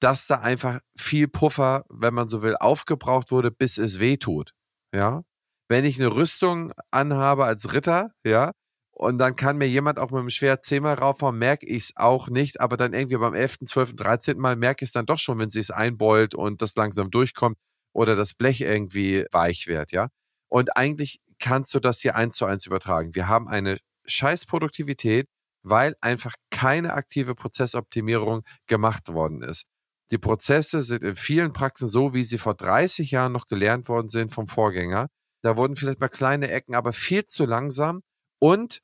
[0.00, 4.52] dass da einfach viel Puffer, wenn man so will, aufgebraucht wurde, bis es weh tut.
[4.94, 5.22] Ja.
[5.68, 8.52] Wenn ich eine Rüstung anhabe als Ritter, ja,
[8.92, 12.28] und dann kann mir jemand auch mit dem Schwert zehnmal raufhauen, merke ich es auch
[12.28, 14.38] nicht, aber dann irgendwie beim 11., 12., 13.
[14.38, 17.56] Mal merke ich es dann doch schon, wenn sie es einbeult und das langsam durchkommt
[17.94, 20.08] oder das Blech irgendwie weich wird, ja.
[20.52, 23.14] Und eigentlich kannst du das hier eins zu eins übertragen.
[23.14, 25.26] Wir haben eine Scheißproduktivität,
[25.62, 29.64] weil einfach keine aktive Prozessoptimierung gemacht worden ist.
[30.10, 34.08] Die Prozesse sind in vielen Praxen so, wie sie vor 30 Jahren noch gelernt worden
[34.08, 35.08] sind vom Vorgänger.
[35.40, 38.02] Da wurden vielleicht mal kleine Ecken, aber viel zu langsam.
[38.38, 38.82] Und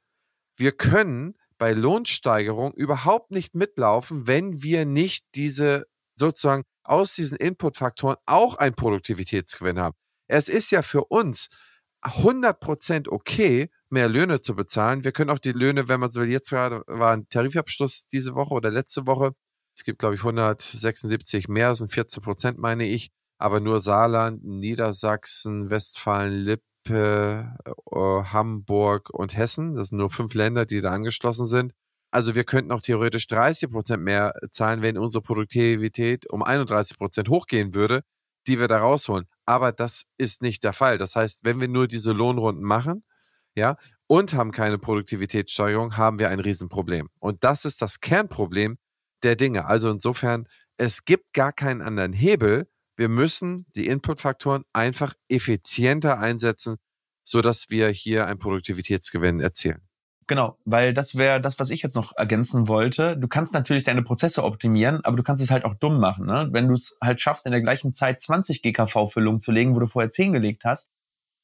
[0.57, 8.17] wir können bei Lohnsteigerung überhaupt nicht mitlaufen, wenn wir nicht diese sozusagen aus diesen Inputfaktoren
[8.25, 9.97] auch einen Produktivitätsgewinn haben.
[10.29, 11.49] Es ist ja für uns
[12.03, 15.05] 100% okay, mehr Löhne zu bezahlen.
[15.05, 18.35] Wir können auch die Löhne, wenn man so will, jetzt gerade war ein Tarifabschluss diese
[18.35, 19.33] Woche oder letzte Woche.
[19.77, 23.11] Es gibt, glaube ich, 176 mehr, sind 14 Prozent, meine ich.
[23.39, 27.57] Aber nur Saarland, Niedersachsen, Westfalen, Lippe,
[27.93, 29.75] äh, Hamburg und Hessen.
[29.75, 31.73] Das sind nur fünf Länder, die da angeschlossen sind.
[32.11, 37.29] Also wir könnten auch theoretisch 30 Prozent mehr zahlen, wenn unsere Produktivität um 31 Prozent
[37.29, 38.03] hochgehen würde,
[38.47, 39.27] die wir da rausholen.
[39.49, 40.99] Aber das ist nicht der Fall.
[40.99, 43.03] Das heißt, wenn wir nur diese Lohnrunden machen,
[43.55, 47.09] ja, und haben keine Produktivitätssteigerung, haben wir ein Riesenproblem.
[47.19, 48.77] Und das ist das Kernproblem
[49.23, 49.65] der Dinge.
[49.65, 52.69] Also insofern, es gibt gar keinen anderen Hebel.
[52.95, 56.77] Wir müssen die Inputfaktoren einfach effizienter einsetzen,
[57.25, 59.88] sodass wir hier einen Produktivitätsgewinn erzielen.
[60.29, 63.17] Genau, weil das wäre das, was ich jetzt noch ergänzen wollte.
[63.17, 66.27] Du kannst natürlich deine Prozesse optimieren, aber du kannst es halt auch dumm machen.
[66.27, 66.51] Ne?
[66.53, 69.87] Wenn du es halt schaffst, in der gleichen Zeit 20 GKV-Füllungen zu legen, wo du
[69.87, 70.91] vorher 10 gelegt hast,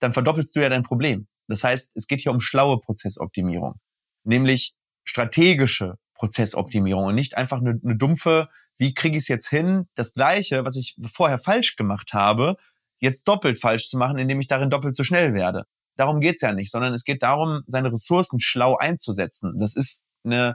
[0.01, 1.27] dann verdoppelst du ja dein Problem.
[1.49, 3.81] Das heißt, es geht hier um schlaue Prozessoptimierung,
[4.23, 9.89] nämlich strategische Prozessoptimierung und nicht einfach eine, eine dumpfe, wie kriege ich es jetzt hin,
[9.95, 12.57] das Gleiche, was ich vorher falsch gemacht habe,
[12.99, 15.65] jetzt doppelt falsch zu machen, indem ich darin doppelt so schnell werde.
[15.97, 19.59] Darum geht's ja nicht, sondern es geht darum, seine Ressourcen schlau einzusetzen.
[19.61, 20.55] Das ist eine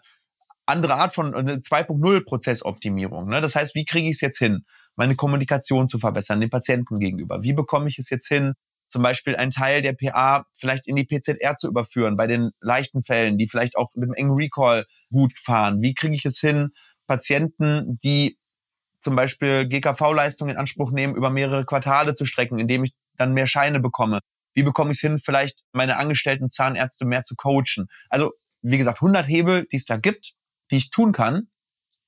[0.66, 3.28] andere Art von eine 2.0 Prozessoptimierung.
[3.28, 3.42] Ne?
[3.42, 7.42] Das heißt, wie kriege ich es jetzt hin, meine Kommunikation zu verbessern, dem Patienten gegenüber?
[7.42, 8.54] Wie bekomme ich es jetzt hin,
[8.88, 13.02] zum Beispiel einen Teil der PA vielleicht in die PZR zu überführen, bei den leichten
[13.02, 15.82] Fällen, die vielleicht auch mit einem engen Recall gut fahren?
[15.82, 16.70] Wie kriege ich es hin,
[17.08, 18.38] Patienten, die
[19.00, 23.48] zum Beispiel GKV-Leistungen in Anspruch nehmen, über mehrere Quartale zu strecken, indem ich dann mehr
[23.48, 24.20] Scheine bekomme?
[24.60, 27.88] Wie bekomme ich es hin, vielleicht meine angestellten Zahnärzte mehr zu coachen?
[28.10, 30.34] Also, wie gesagt, 100 Hebel, die es da gibt,
[30.70, 31.48] die ich tun kann,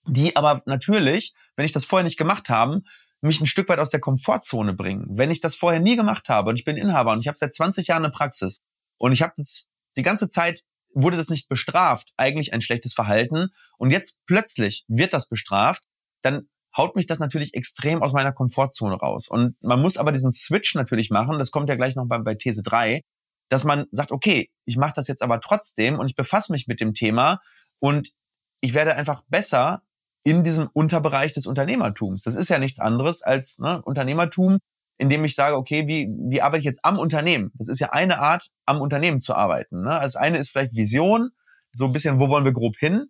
[0.05, 2.81] die aber natürlich, wenn ich das vorher nicht gemacht habe,
[3.21, 5.05] mich ein Stück weit aus der Komfortzone bringen.
[5.11, 7.53] Wenn ich das vorher nie gemacht habe und ich bin Inhaber und ich habe seit
[7.53, 8.57] 20 Jahren eine Praxis
[8.97, 13.47] und ich habe das die ganze Zeit wurde das nicht bestraft, eigentlich ein schlechtes Verhalten
[13.77, 15.83] und jetzt plötzlich wird das bestraft,
[16.21, 19.27] dann haut mich das natürlich extrem aus meiner Komfortzone raus.
[19.27, 22.35] Und man muss aber diesen Switch natürlich machen, das kommt ja gleich noch bei, bei
[22.35, 23.01] These 3,
[23.49, 26.79] dass man sagt, okay, ich mache das jetzt aber trotzdem und ich befasse mich mit
[26.79, 27.41] dem Thema
[27.79, 28.13] und
[28.61, 29.81] ich werde einfach besser
[30.23, 32.23] in diesem Unterbereich des Unternehmertums.
[32.23, 34.59] Das ist ja nichts anderes als ne, Unternehmertum,
[34.97, 37.51] indem ich sage, okay, wie, wie arbeite ich jetzt am Unternehmen?
[37.55, 39.81] Das ist ja eine Art, am Unternehmen zu arbeiten.
[39.81, 39.99] Ne?
[40.01, 41.31] Das eine ist vielleicht Vision,
[41.73, 43.07] so ein bisschen, wo wollen wir grob hin?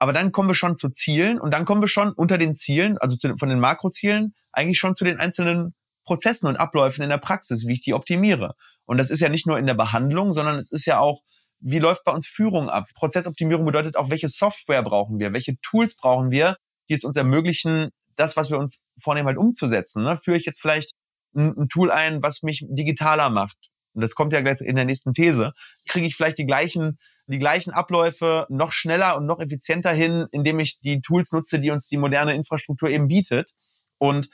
[0.00, 2.96] Aber dann kommen wir schon zu Zielen und dann kommen wir schon unter den Zielen,
[2.98, 7.18] also zu, von den Makrozielen, eigentlich schon zu den einzelnen Prozessen und Abläufen in der
[7.18, 8.54] Praxis, wie ich die optimiere.
[8.86, 11.20] Und das ist ja nicht nur in der Behandlung, sondern es ist ja auch,
[11.60, 12.86] wie läuft bei uns Führung ab?
[12.94, 16.56] Prozessoptimierung bedeutet auch, welche Software brauchen wir, welche Tools brauchen wir,
[16.88, 20.02] die es uns ermöglichen, das, was wir uns vornehmen, halt umzusetzen.
[20.02, 20.16] Ne?
[20.16, 20.92] Führe ich jetzt vielleicht
[21.36, 23.58] ein, ein Tool ein, was mich digitaler macht?
[23.92, 25.52] Und das kommt ja gleich in der nächsten These.
[25.86, 26.98] Kriege ich vielleicht die gleichen
[27.30, 31.70] die gleichen Abläufe noch schneller und noch effizienter hin, indem ich die Tools nutze, die
[31.70, 33.54] uns die moderne Infrastruktur eben bietet.
[33.98, 34.30] Und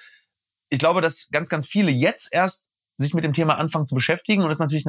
[0.71, 4.43] ich glaube, dass ganz, ganz viele jetzt erst sich mit dem Thema anfangen zu beschäftigen
[4.43, 4.87] und das ist natürlich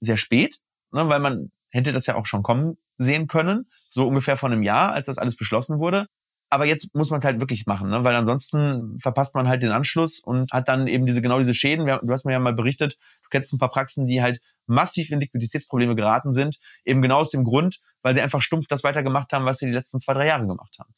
[0.00, 0.60] sehr spät,
[0.92, 4.62] ne, weil man hätte das ja auch schon kommen sehen können, so ungefähr vor einem
[4.62, 6.06] Jahr, als das alles beschlossen wurde.
[6.52, 8.02] Aber jetzt muss man es halt wirklich machen, ne?
[8.02, 11.86] weil ansonsten verpasst man halt den Anschluss und hat dann eben diese genau diese Schäden.
[11.86, 14.40] Du hast mir ja mal berichtet, du kennst ein paar Praxen, die halt
[14.70, 18.84] massiv in Liquiditätsprobleme geraten sind, eben genau aus dem Grund, weil sie einfach stumpf das
[18.84, 20.94] weitergemacht haben, was sie die letzten zwei, drei Jahre gemacht haben.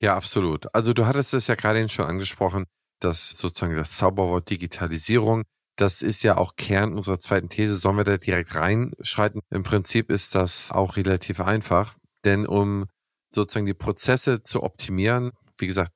[0.00, 0.72] Ja, absolut.
[0.74, 2.66] Also du hattest es ja gerade schon angesprochen,
[3.00, 5.42] dass sozusagen das Zauberwort Digitalisierung,
[5.76, 7.76] das ist ja auch Kern unserer zweiten These.
[7.76, 9.40] Sollen wir da direkt reinschreiten?
[9.50, 12.86] Im Prinzip ist das auch relativ einfach, denn um
[13.34, 15.32] sozusagen die Prozesse zu optimieren.
[15.58, 15.92] Wie gesagt,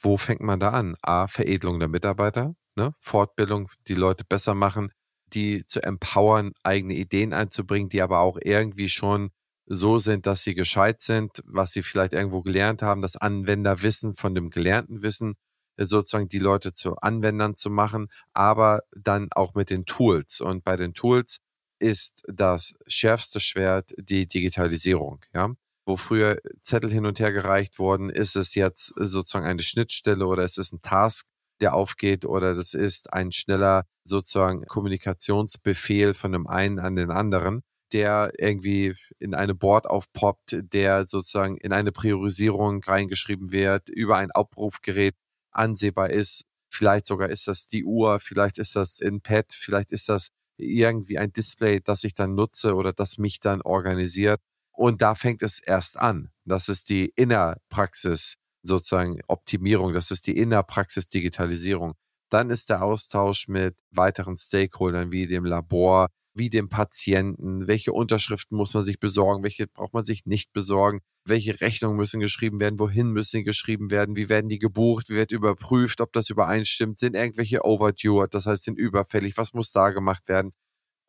[0.00, 0.96] wo fängt man da an?
[1.02, 2.94] A, Veredelung der Mitarbeiter, ne?
[3.00, 4.92] Fortbildung, die Leute besser machen,
[5.34, 9.30] die zu empowern, eigene Ideen einzubringen, die aber auch irgendwie schon
[9.66, 14.34] so sind, dass sie gescheit sind, was sie vielleicht irgendwo gelernt haben, das Anwenderwissen von
[14.34, 15.34] dem gelernten Wissen
[15.76, 20.40] äh, sozusagen die Leute zu Anwendern zu machen, aber dann auch mit den Tools.
[20.40, 21.38] Und bei den Tools
[21.78, 25.24] ist das schärfste Schwert die Digitalisierung.
[25.34, 25.50] Ja,
[25.86, 30.44] wo früher Zettel hin und her gereicht wurden, ist es jetzt sozusagen eine Schnittstelle oder
[30.44, 31.26] ist es ein Task,
[31.62, 37.62] der aufgeht oder das ist ein schneller sozusagen Kommunikationsbefehl von dem einen an den anderen,
[37.92, 44.30] der irgendwie in eine Board aufpoppt, der sozusagen in eine Priorisierung reingeschrieben wird, über ein
[44.32, 45.14] Abrufgerät
[45.52, 46.42] ansehbar ist.
[46.70, 51.18] Vielleicht sogar ist das die Uhr, vielleicht ist das in Pad, vielleicht ist das irgendwie
[51.18, 54.40] ein Display, das ich dann nutze oder das mich dann organisiert.
[54.72, 56.30] Und da fängt es erst an.
[56.44, 59.92] Das ist die Innerpraxis sozusagen Optimierung.
[59.92, 61.94] Das ist die Innerpraxis Digitalisierung.
[62.30, 68.56] Dann ist der Austausch mit weiteren Stakeholdern wie dem Labor, wie dem Patienten, welche Unterschriften
[68.56, 72.78] muss man sich besorgen, welche braucht man sich nicht besorgen, welche Rechnungen müssen geschrieben werden,
[72.78, 76.98] wohin müssen sie geschrieben werden, wie werden die gebucht, wie wird überprüft, ob das übereinstimmt,
[76.98, 80.52] sind irgendwelche overdue, das heißt sind überfällig, was muss da gemacht werden.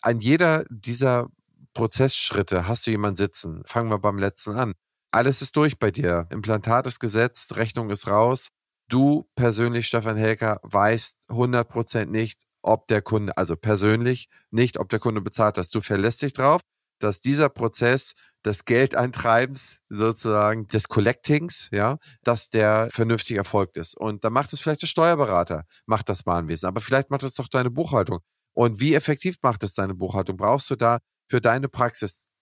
[0.01, 1.29] An jeder dieser
[1.73, 3.63] Prozessschritte hast du jemanden sitzen.
[3.65, 4.73] Fangen wir beim letzten an.
[5.13, 6.28] Alles ist durch bei dir.
[6.30, 8.47] Implantat ist gesetzt, Rechnung ist raus.
[8.89, 14.99] Du persönlich, Stefan Helker, weißt 100% nicht, ob der Kunde, also persönlich nicht, ob der
[14.99, 15.73] Kunde bezahlt hat.
[15.73, 16.62] Du verlässt dich drauf,
[16.99, 18.13] dass dieser Prozess
[18.45, 23.95] des Geldeintreibens, sozusagen des Collectings, ja, dass der vernünftig erfolgt ist.
[23.95, 27.47] Und dann macht es vielleicht der Steuerberater, macht das Bahnwesen, aber vielleicht macht es doch
[27.47, 28.19] deine Buchhaltung.
[28.54, 30.38] Und wie effektiv macht es deine Buchhaltung?
[30.38, 30.99] Brauchst du da
[31.30, 32.33] für deine Praxis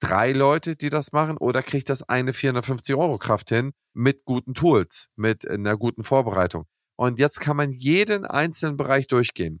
[0.00, 4.54] drei Leute, die das machen, oder kriegt das eine 450 Euro Kraft hin mit guten
[4.54, 6.66] Tools, mit einer guten Vorbereitung?
[6.96, 9.60] Und jetzt kann man jeden einzelnen Bereich durchgehen.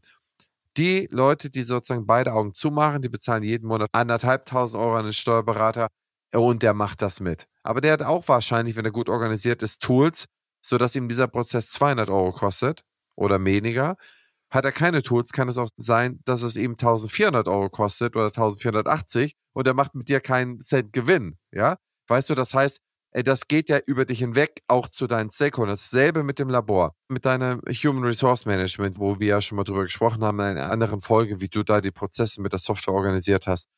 [0.76, 5.12] Die Leute, die sozusagen beide Augen zumachen, die bezahlen jeden Monat anderthalbtausend Euro an den
[5.12, 5.88] Steuerberater
[6.32, 7.46] und der macht das mit.
[7.62, 10.26] Aber der hat auch wahrscheinlich, wenn er gut organisiert ist, Tools,
[10.60, 12.82] sodass ihm dieser Prozess 200 Euro kostet
[13.14, 13.96] oder weniger.
[14.50, 18.26] Hat er keine Tools, kann es auch sein, dass es ihm 1400 Euro kostet oder
[18.26, 21.36] 1480 und er macht mit dir keinen Cent Gewinn.
[21.52, 21.76] Ja,
[22.08, 22.80] weißt du, das heißt,
[23.12, 25.72] das geht ja über dich hinweg auch zu deinen Stakeholdern.
[25.72, 29.84] Dasselbe mit dem Labor, mit deinem Human Resource Management, wo wir ja schon mal drüber
[29.84, 33.46] gesprochen haben in einer anderen Folge, wie du da die Prozesse mit der Software organisiert
[33.46, 33.68] hast.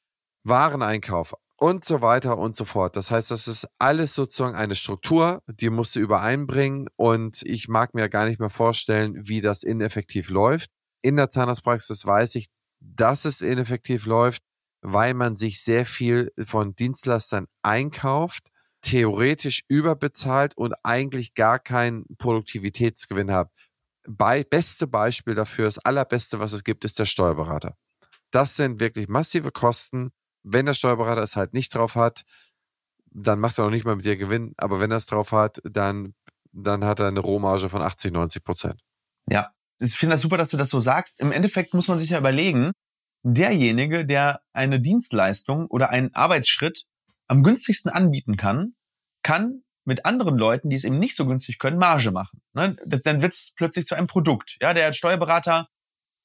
[0.44, 2.96] Wareneinkauf und so weiter und so fort.
[2.96, 7.94] Das heißt, das ist alles sozusagen eine Struktur, die musst du übereinbringen und ich mag
[7.94, 10.70] mir gar nicht mehr vorstellen, wie das ineffektiv läuft.
[11.02, 12.46] In der Zahnarztpraxis weiß ich,
[12.80, 14.42] dass es ineffektiv läuft,
[14.82, 18.50] weil man sich sehr viel von Dienstleistern einkauft
[18.82, 23.50] theoretisch überbezahlt und eigentlich gar keinen Produktivitätsgewinn hat.
[24.08, 27.76] Bei, beste Beispiel dafür, das allerbeste, was es gibt, ist der Steuerberater.
[28.30, 30.12] Das sind wirklich massive Kosten.
[30.50, 32.24] Wenn der Steuerberater es halt nicht drauf hat,
[33.10, 34.54] dann macht er noch nicht mal mit dir Gewinn.
[34.56, 36.14] Aber wenn er es drauf hat, dann,
[36.52, 38.82] dann hat er eine Rohmarge von 80, 90 Prozent.
[39.30, 41.20] Ja, ich finde das super, dass du das so sagst.
[41.20, 42.72] Im Endeffekt muss man sich ja überlegen,
[43.22, 46.84] derjenige, der eine Dienstleistung oder einen Arbeitsschritt
[47.26, 48.74] am günstigsten anbieten kann,
[49.22, 52.40] kann mit anderen Leuten, die es eben nicht so günstig können, Marge machen.
[52.52, 52.76] Ne?
[52.86, 54.56] Dann wird es plötzlich zu einem Produkt.
[54.60, 55.68] Ja, der Steuerberater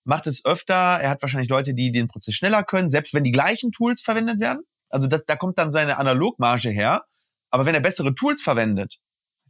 [0.03, 0.73] macht es öfter.
[0.73, 4.39] Er hat wahrscheinlich Leute, die den Prozess schneller können, selbst wenn die gleichen Tools verwendet
[4.39, 4.63] werden.
[4.89, 7.03] Also das, da kommt dann seine Analogmarge her.
[7.49, 8.97] Aber wenn er bessere Tools verwendet,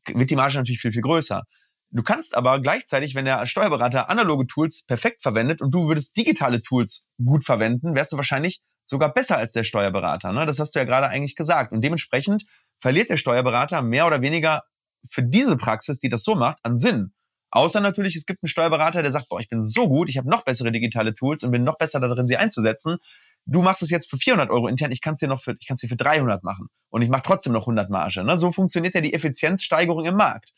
[0.07, 1.43] wird die Marge natürlich viel, viel größer.
[1.91, 6.61] Du kannst aber gleichzeitig, wenn der Steuerberater analoge Tools perfekt verwendet und du würdest digitale
[6.61, 10.33] Tools gut verwenden, wärst du wahrscheinlich sogar besser als der Steuerberater.
[10.33, 10.45] Ne?
[10.45, 11.71] Das hast du ja gerade eigentlich gesagt.
[11.71, 12.45] Und dementsprechend
[12.79, 14.63] verliert der Steuerberater mehr oder weniger
[15.07, 17.13] für diese Praxis, die das so macht, an Sinn.
[17.53, 20.29] Außer natürlich, es gibt einen Steuerberater, der sagt, boah, ich bin so gut, ich habe
[20.29, 22.97] noch bessere digitale Tools und bin noch besser darin, sie einzusetzen.
[23.45, 25.67] Du machst es jetzt für 400 Euro intern, ich kann es dir noch für, ich
[25.67, 28.23] kann dir für 300 machen und ich mache trotzdem noch 100 Marge.
[28.23, 28.37] Ne?
[28.37, 30.53] So funktioniert ja die Effizienzsteigerung im Markt.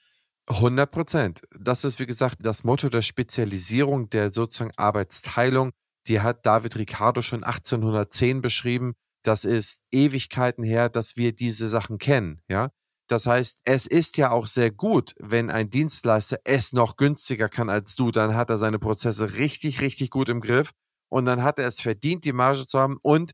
[0.47, 1.41] 100 Prozent.
[1.59, 5.71] Das ist, wie gesagt, das Motto der Spezialisierung, der sozusagen Arbeitsteilung
[6.07, 8.93] die hat David Ricardo schon 1810 beschrieben.
[9.23, 12.69] Das ist Ewigkeiten her, dass wir diese Sachen kennen, ja.
[13.07, 17.69] Das heißt, es ist ja auch sehr gut, wenn ein Dienstleister es noch günstiger kann
[17.69, 20.71] als du, dann hat er seine Prozesse richtig, richtig gut im Griff
[21.09, 22.97] und dann hat er es verdient, die Marge zu haben.
[23.01, 23.33] Und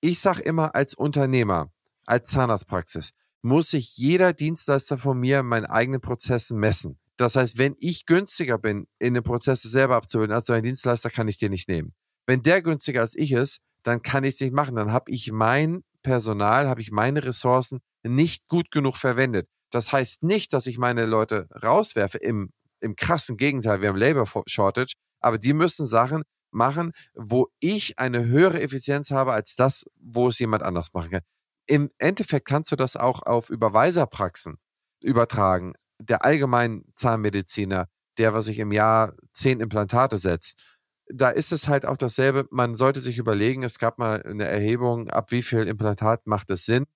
[0.00, 1.70] ich sage immer als Unternehmer,
[2.04, 6.98] als Zahnarztpraxis, muss sich jeder Dienstleister von mir meinen eigenen Prozessen messen.
[7.16, 11.28] Das heißt, wenn ich günstiger bin, in den Prozesse selber abzubilden als ein Dienstleister, kann
[11.28, 11.94] ich dir nicht nehmen.
[12.26, 14.76] Wenn der günstiger als ich ist, dann kann ich es nicht machen.
[14.76, 19.48] Dann habe ich mein Personal, habe ich meine Ressourcen nicht gut genug verwendet.
[19.72, 22.18] Das heißt nicht, dass ich meine Leute rauswerfe.
[22.18, 27.98] Im, im krassen Gegenteil, wir haben Labor Shortage, aber die müssen Sachen machen, wo ich
[27.98, 31.22] eine höhere Effizienz habe als das, wo es jemand anders machen kann.
[31.66, 34.58] Im Endeffekt kannst du das auch auf Überweiserpraxen
[35.02, 35.74] übertragen.
[35.98, 40.62] Der allgemeine Zahnmediziner, der, was ich im Jahr zehn Implantate setzt,
[41.08, 42.46] da ist es halt auch dasselbe.
[42.50, 46.64] Man sollte sich überlegen, es gab mal eine Erhebung, ab wie viel Implantat macht es
[46.64, 46.86] Sinn.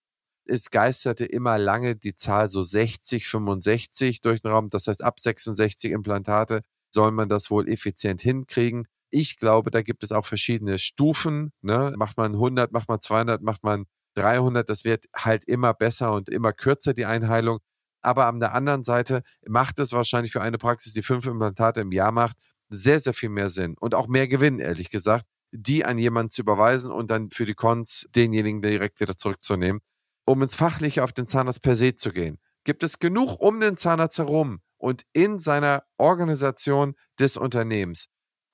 [0.46, 4.70] Es geisterte immer lange die Zahl so 60, 65 durch den Raum.
[4.70, 8.86] Das heißt, ab 66 Implantate soll man das wohl effizient hinkriegen.
[9.10, 11.52] Ich glaube, da gibt es auch verschiedene Stufen.
[11.62, 11.92] Ne?
[11.96, 14.68] Macht man 100, macht man 200, macht man 300.
[14.68, 17.58] Das wird halt immer besser und immer kürzer, die Einheilung.
[18.02, 21.92] Aber an der anderen Seite macht es wahrscheinlich für eine Praxis, die fünf Implantate im
[21.92, 22.36] Jahr macht,
[22.70, 26.42] sehr, sehr viel mehr Sinn und auch mehr Gewinn, ehrlich gesagt, die an jemanden zu
[26.42, 29.80] überweisen und dann für die Cons denjenigen direkt wieder zurückzunehmen.
[30.24, 33.76] Um ins Fachliche auf den Zahnarzt per se zu gehen, gibt es genug um den
[33.76, 38.06] Zahnarzt herum und in seiner Organisation des Unternehmens,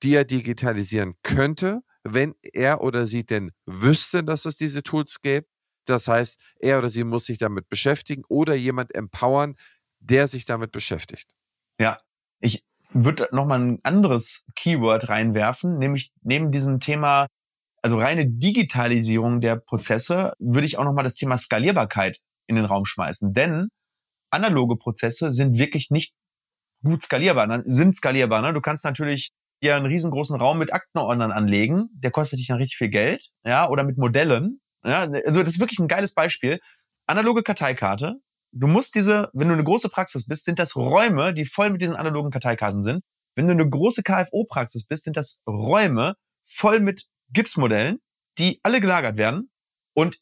[0.03, 5.49] die er digitalisieren könnte, wenn er oder sie denn wüsste, dass es diese Tools gibt.
[5.85, 9.55] Das heißt, er oder sie muss sich damit beschäftigen oder jemand empowern,
[9.99, 11.31] der sich damit beschäftigt.
[11.79, 12.01] Ja,
[12.39, 12.65] ich
[13.03, 17.27] würde nochmal ein anderes Keyword reinwerfen, nämlich neben diesem Thema,
[17.81, 22.85] also reine Digitalisierung der Prozesse, würde ich auch nochmal das Thema Skalierbarkeit in den Raum
[22.85, 23.33] schmeißen.
[23.33, 23.69] Denn
[24.31, 26.13] analoge Prozesse sind wirklich nicht
[26.83, 27.63] gut skalierbar, ne?
[27.65, 28.41] sind skalierbar.
[28.41, 28.53] Ne?
[28.53, 29.31] Du kannst natürlich
[29.63, 33.67] dir einen riesengroßen Raum mit Aktenordnern anlegen, der kostet dich dann richtig viel Geld, ja,
[33.69, 34.59] oder mit Modellen.
[34.85, 36.59] Ja, also das ist wirklich ein geiles Beispiel.
[37.07, 38.17] Analoge Karteikarte.
[38.59, 41.81] Du musst diese, wenn du eine große Praxis bist, sind das Räume, die voll mit
[41.81, 43.03] diesen analogen Karteikarten sind.
[43.35, 47.99] Wenn du eine große KFO-Praxis bist, sind das Räume voll mit Gipsmodellen,
[48.39, 49.51] die alle gelagert werden.
[49.93, 50.19] Und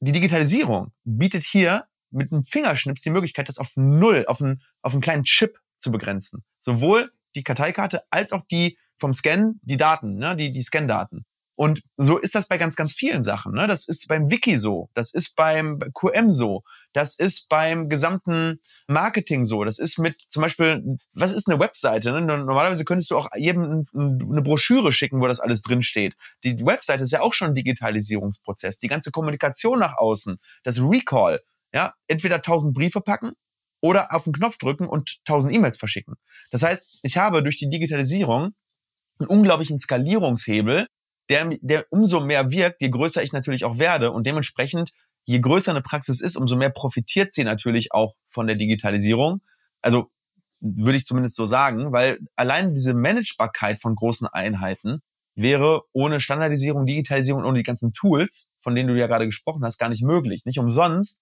[0.00, 4.92] die Digitalisierung bietet hier mit einem Fingerschnips die Möglichkeit, das auf null, auf einen, auf
[4.92, 6.44] einen kleinen Chip zu begrenzen.
[6.58, 11.24] Sowohl die Karteikarte als auch die vom Scan, die Daten, ne, die, die Scan-Daten.
[11.54, 13.52] Und so ist das bei ganz, ganz vielen Sachen.
[13.52, 13.66] Ne?
[13.66, 16.62] Das ist beim Wiki so, das ist beim QM so,
[16.92, 19.64] das ist beim gesamten Marketing so.
[19.64, 22.12] Das ist mit zum Beispiel, was ist eine Webseite?
[22.12, 22.22] Ne?
[22.22, 26.16] Normalerweise könntest du auch jedem eine Broschüre schicken, wo das alles drin steht.
[26.44, 28.78] Die Webseite ist ja auch schon ein Digitalisierungsprozess.
[28.78, 31.40] Die ganze Kommunikation nach außen, das Recall,
[31.72, 33.32] ja, entweder tausend Briefe packen
[33.80, 36.14] oder auf den Knopf drücken und tausend E-Mails verschicken.
[36.50, 38.54] Das heißt, ich habe durch die Digitalisierung
[39.18, 40.86] einen unglaublichen Skalierungshebel,
[41.28, 44.92] der, der umso mehr wirkt, je größer ich natürlich auch werde und dementsprechend,
[45.28, 49.42] je größer eine Praxis ist, umso mehr profitiert sie natürlich auch von der Digitalisierung.
[49.82, 50.10] Also
[50.60, 55.00] würde ich zumindest so sagen, weil allein diese Managebarkeit von großen Einheiten
[55.34, 59.62] wäre ohne Standardisierung, Digitalisierung und ohne die ganzen Tools, von denen du ja gerade gesprochen
[59.64, 60.46] hast, gar nicht möglich.
[60.46, 61.20] Nicht umsonst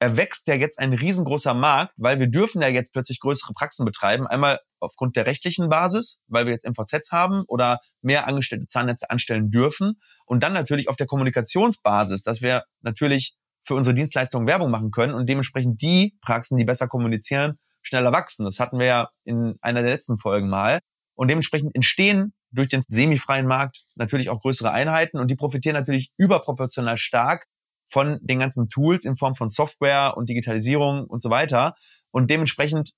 [0.00, 4.26] erwächst ja jetzt ein riesengroßer Markt, weil wir dürfen ja jetzt plötzlich größere Praxen betreiben.
[4.26, 9.50] Einmal aufgrund der rechtlichen Basis, weil wir jetzt MVZs haben oder mehr angestellte Zahnärzte anstellen
[9.50, 10.00] dürfen.
[10.24, 15.14] Und dann natürlich auf der Kommunikationsbasis, dass wir natürlich für unsere Dienstleistungen Werbung machen können
[15.14, 18.44] und dementsprechend die Praxen, die besser kommunizieren, schneller wachsen.
[18.44, 20.80] Das hatten wir ja in einer der letzten Folgen mal.
[21.14, 26.12] Und dementsprechend entstehen durch den semifreien Markt natürlich auch größere Einheiten und die profitieren natürlich
[26.16, 27.46] überproportional stark
[27.88, 31.74] von den ganzen Tools in Form von Software und Digitalisierung und so weiter.
[32.10, 32.92] Und dementsprechend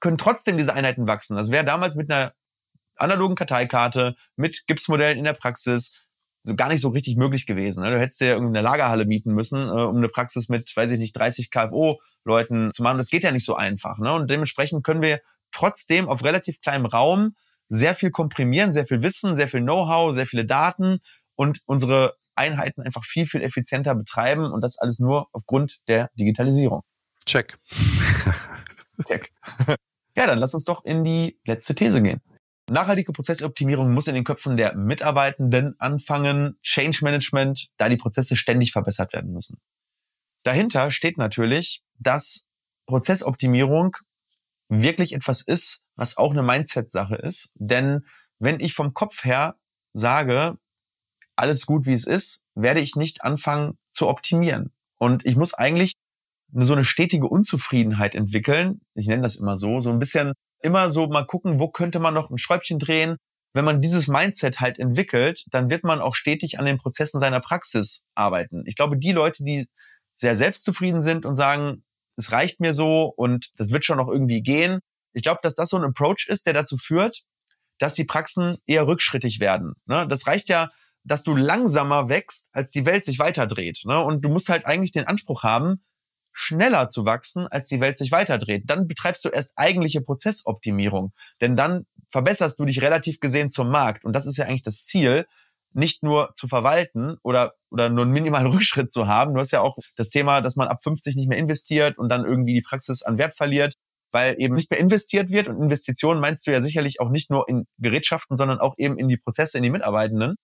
[0.00, 1.36] können trotzdem diese Einheiten wachsen.
[1.36, 2.34] Also wer damals mit einer
[2.96, 5.94] analogen Karteikarte, mit Gipsmodellen in der Praxis,
[6.54, 7.82] gar nicht so richtig möglich gewesen.
[7.82, 7.90] Ne?
[7.90, 11.16] Du hättest dir irgendeine Lagerhalle mieten müssen, äh, um eine Praxis mit, weiß ich nicht,
[11.16, 12.98] 30 KFO-Leuten zu machen.
[12.98, 13.98] Das geht ja nicht so einfach.
[13.98, 14.12] Ne?
[14.12, 15.20] Und dementsprechend können wir
[15.50, 17.34] trotzdem auf relativ kleinem Raum
[17.68, 21.00] sehr viel komprimieren, sehr viel Wissen, sehr viel Know-how, sehr viele Daten
[21.34, 26.82] und unsere Einheiten einfach viel, viel effizienter betreiben und das alles nur aufgrund der Digitalisierung.
[27.24, 27.56] Check.
[29.06, 29.32] Check.
[30.16, 32.20] Ja, dann lass uns doch in die letzte These gehen.
[32.68, 36.58] Nachhaltige Prozessoptimierung muss in den Köpfen der Mitarbeitenden anfangen.
[36.62, 39.60] Change Management, da die Prozesse ständig verbessert werden müssen.
[40.42, 42.46] Dahinter steht natürlich, dass
[42.86, 43.96] Prozessoptimierung
[44.68, 47.52] wirklich etwas ist, was auch eine Mindset-Sache ist.
[47.54, 48.06] Denn
[48.38, 49.56] wenn ich vom Kopf her
[49.92, 50.58] sage,
[51.36, 54.72] alles gut wie es ist, werde ich nicht anfangen zu optimieren.
[54.98, 55.92] Und ich muss eigentlich
[56.52, 58.80] so eine stetige Unzufriedenheit entwickeln.
[58.94, 60.32] Ich nenne das immer so, so ein bisschen
[60.62, 63.16] immer so mal gucken, wo könnte man noch ein Schräubchen drehen.
[63.52, 67.40] Wenn man dieses Mindset halt entwickelt, dann wird man auch stetig an den Prozessen seiner
[67.40, 68.64] Praxis arbeiten.
[68.66, 69.66] Ich glaube, die Leute, die
[70.14, 71.84] sehr selbstzufrieden sind und sagen,
[72.16, 74.80] es reicht mir so und das wird schon noch irgendwie gehen.
[75.12, 77.22] Ich glaube, dass das so ein Approach ist, der dazu führt,
[77.78, 79.74] dass die Praxen eher rückschrittig werden.
[79.86, 80.06] Ne?
[80.08, 80.70] Das reicht ja,
[81.06, 83.82] dass du langsamer wächst, als die Welt sich weiterdreht.
[83.84, 84.02] Ne?
[84.02, 85.82] Und du musst halt eigentlich den Anspruch haben,
[86.32, 88.64] schneller zu wachsen, als die Welt sich weiterdreht.
[88.66, 91.12] Dann betreibst du erst eigentliche Prozessoptimierung.
[91.40, 94.04] Denn dann verbesserst du dich relativ gesehen zum Markt.
[94.04, 95.26] Und das ist ja eigentlich das Ziel,
[95.72, 99.34] nicht nur zu verwalten oder, oder nur einen minimalen Rückschritt zu haben.
[99.34, 102.24] Du hast ja auch das Thema, dass man ab 50 nicht mehr investiert und dann
[102.24, 103.74] irgendwie die Praxis an Wert verliert,
[104.12, 105.48] weil eben nicht mehr investiert wird.
[105.48, 109.08] Und Investitionen meinst du ja sicherlich auch nicht nur in Gerätschaften, sondern auch eben in
[109.08, 110.36] die Prozesse, in die Mitarbeitenden.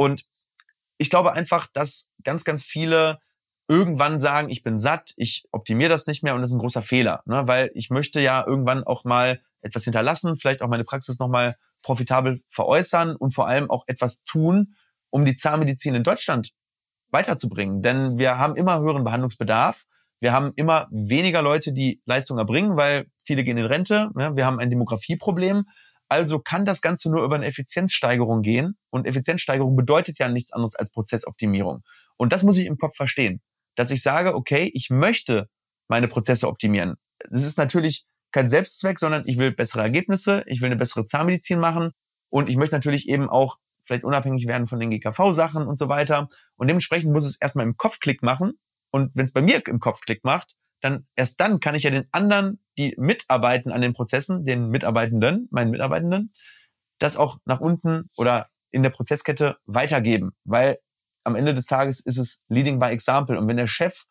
[0.00, 0.24] Und
[0.96, 3.18] ich glaube einfach, dass ganz, ganz viele
[3.68, 6.80] irgendwann sagen, ich bin satt, ich optimiere das nicht mehr und das ist ein großer
[6.80, 7.42] Fehler, ne?
[7.44, 12.42] weil ich möchte ja irgendwann auch mal etwas hinterlassen, vielleicht auch meine Praxis nochmal profitabel
[12.48, 14.74] veräußern und vor allem auch etwas tun,
[15.10, 16.54] um die Zahnmedizin in Deutschland
[17.10, 17.82] weiterzubringen.
[17.82, 19.84] Denn wir haben immer höheren Behandlungsbedarf.
[20.18, 24.08] Wir haben immer weniger Leute, die Leistung erbringen, weil viele gehen in Rente.
[24.14, 24.34] Ne?
[24.34, 25.66] Wir haben ein Demografieproblem.
[26.10, 28.76] Also kann das Ganze nur über eine Effizienzsteigerung gehen.
[28.90, 31.82] Und Effizienzsteigerung bedeutet ja nichts anderes als Prozessoptimierung.
[32.16, 33.40] Und das muss ich im Kopf verstehen,
[33.76, 35.48] dass ich sage, okay, ich möchte
[35.88, 36.96] meine Prozesse optimieren.
[37.30, 41.60] Das ist natürlich kein Selbstzweck, sondern ich will bessere Ergebnisse, ich will eine bessere Zahnmedizin
[41.60, 41.92] machen
[42.28, 46.28] und ich möchte natürlich eben auch vielleicht unabhängig werden von den GKV-Sachen und so weiter.
[46.56, 48.54] Und dementsprechend muss es erstmal im Kopf Klick machen.
[48.90, 51.90] Und wenn es bei mir im Kopf Klick macht, dann erst dann kann ich ja
[51.90, 56.32] den anderen, die mitarbeiten an den Prozessen, den Mitarbeitenden, meinen Mitarbeitenden,
[56.98, 60.78] das auch nach unten oder in der Prozesskette weitergeben, weil
[61.24, 63.38] am Ende des Tages ist es Leading by Example.
[63.38, 64.04] Und wenn der Chef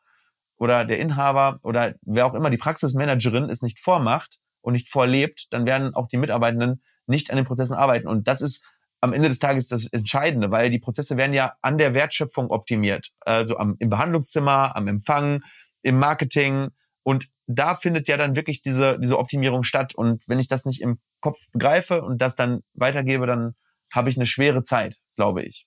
[0.57, 5.47] oder der Inhaber oder wer auch immer die Praxismanagerin es nicht vormacht und nicht vorlebt,
[5.51, 8.07] dann werden auch die Mitarbeitenden nicht an den Prozessen arbeiten.
[8.07, 8.65] Und das ist
[9.01, 13.11] am Ende des Tages das Entscheidende, weil die Prozesse werden ja an der Wertschöpfung optimiert.
[13.21, 15.41] Also am, im Behandlungszimmer, am Empfang,
[15.81, 16.69] im Marketing.
[17.03, 19.95] Und da findet ja dann wirklich diese, diese Optimierung statt.
[19.95, 23.55] Und wenn ich das nicht im Kopf begreife und das dann weitergebe, dann
[23.91, 25.65] habe ich eine schwere Zeit, glaube ich.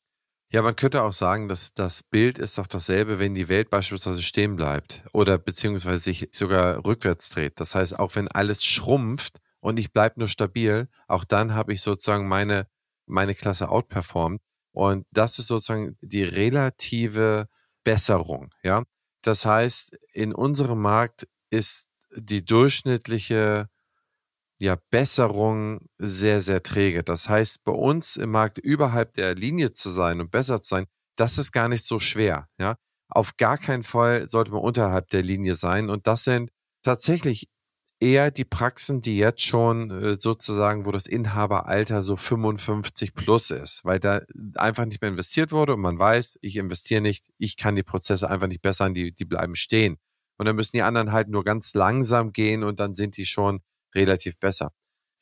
[0.53, 4.21] Ja, man könnte auch sagen, dass das Bild ist doch dasselbe, wenn die Welt beispielsweise
[4.21, 7.59] stehen bleibt oder beziehungsweise sich sogar rückwärts dreht.
[7.59, 11.81] Das heißt, auch wenn alles schrumpft und ich bleibe nur stabil, auch dann habe ich
[11.81, 12.67] sozusagen meine,
[13.07, 14.43] meine Klasse outperformed.
[14.73, 17.49] Und das ist sozusagen die relative
[17.83, 18.85] Besserung, ja.
[19.23, 23.69] Das heißt, in unserem Markt ist die durchschnittliche
[24.61, 27.03] ja, Besserung sehr, sehr träge.
[27.03, 30.87] Das heißt, bei uns im Markt überhalb der Linie zu sein und besser zu sein,
[31.17, 32.49] das ist gar nicht so schwer.
[32.59, 32.77] Ja?
[33.09, 35.91] Auf gar keinen Fall sollte man unterhalb der Linie sein.
[35.91, 36.51] Und das sind
[36.83, 37.49] tatsächlich
[38.03, 43.85] eher die Praxen, die jetzt schon äh, sozusagen, wo das Inhaberalter so 55 plus ist,
[43.85, 44.23] weil da
[44.57, 48.29] einfach nicht mehr investiert wurde und man weiß, ich investiere nicht, ich kann die Prozesse
[48.29, 49.99] einfach nicht bessern, die, die bleiben stehen.
[50.37, 53.61] Und dann müssen die anderen halt nur ganz langsam gehen und dann sind die schon
[53.95, 54.73] relativ besser.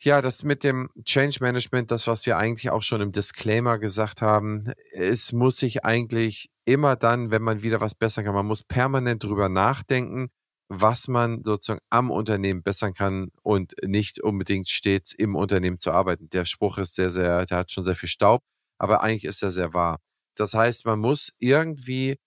[0.02, 4.22] Ja, das mit dem Change Management, das, was wir eigentlich auch schon im Disclaimer gesagt
[4.22, 8.62] haben, es muss sich eigentlich immer dann, wenn man wieder was bessern kann, man muss
[8.62, 10.30] permanent drüber nachdenken,
[10.70, 16.30] was man sozusagen am Unternehmen bessern kann und nicht unbedingt stets im Unternehmen zu arbeiten.
[16.30, 18.42] Der Spruch ist sehr, sehr, der hat schon sehr viel Staub,
[18.78, 19.98] aber eigentlich ist er sehr wahr.
[20.36, 22.18] Das heißt, man muss irgendwie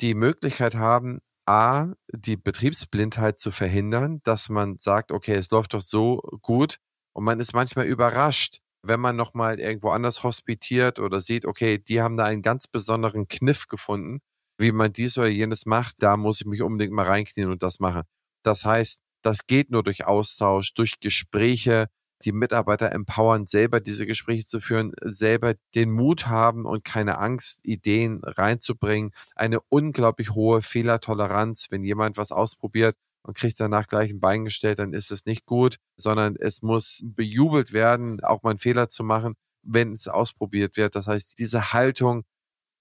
[0.00, 5.82] die Möglichkeit haben, A, die Betriebsblindheit zu verhindern, dass man sagt, okay, es läuft doch
[5.82, 6.76] so gut
[7.12, 12.00] und man ist manchmal überrascht, wenn man nochmal irgendwo anders hospitiert oder sieht, okay, die
[12.00, 14.20] haben da einen ganz besonderen Kniff gefunden,
[14.60, 17.80] wie man dies oder jenes macht, da muss ich mich unbedingt mal reinknien und das
[17.80, 18.02] machen.
[18.42, 21.88] Das heißt, das geht nur durch Austausch, durch Gespräche,
[22.24, 27.66] die Mitarbeiter empowern, selber diese Gespräche zu führen, selber den Mut haben und keine Angst,
[27.66, 29.12] Ideen reinzubringen.
[29.34, 31.68] Eine unglaublich hohe Fehlertoleranz.
[31.70, 35.46] Wenn jemand was ausprobiert und kriegt danach gleich ein Bein gestellt, dann ist es nicht
[35.46, 40.76] gut, sondern es muss bejubelt werden, auch mal einen Fehler zu machen, wenn es ausprobiert
[40.76, 40.94] wird.
[40.94, 42.24] Das heißt, diese Haltung,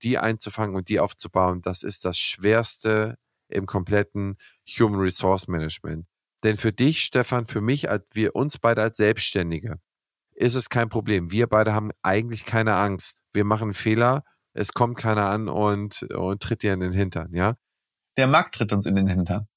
[0.04, 4.38] die einzufangen und die aufzubauen, das ist das Schwerste im kompletten
[4.68, 6.06] Human Resource Management.
[6.44, 9.80] Denn für dich, Stefan, für mich, als wir uns beide als Selbstständige,
[10.32, 11.32] ist es kein Problem.
[11.32, 13.22] Wir beide haben eigentlich keine Angst.
[13.34, 14.24] Wir machen Fehler,
[14.54, 17.56] es kommt keiner an und, und tritt dir in den Hintern, ja?
[18.18, 19.48] Der Markt tritt uns in den Hintern.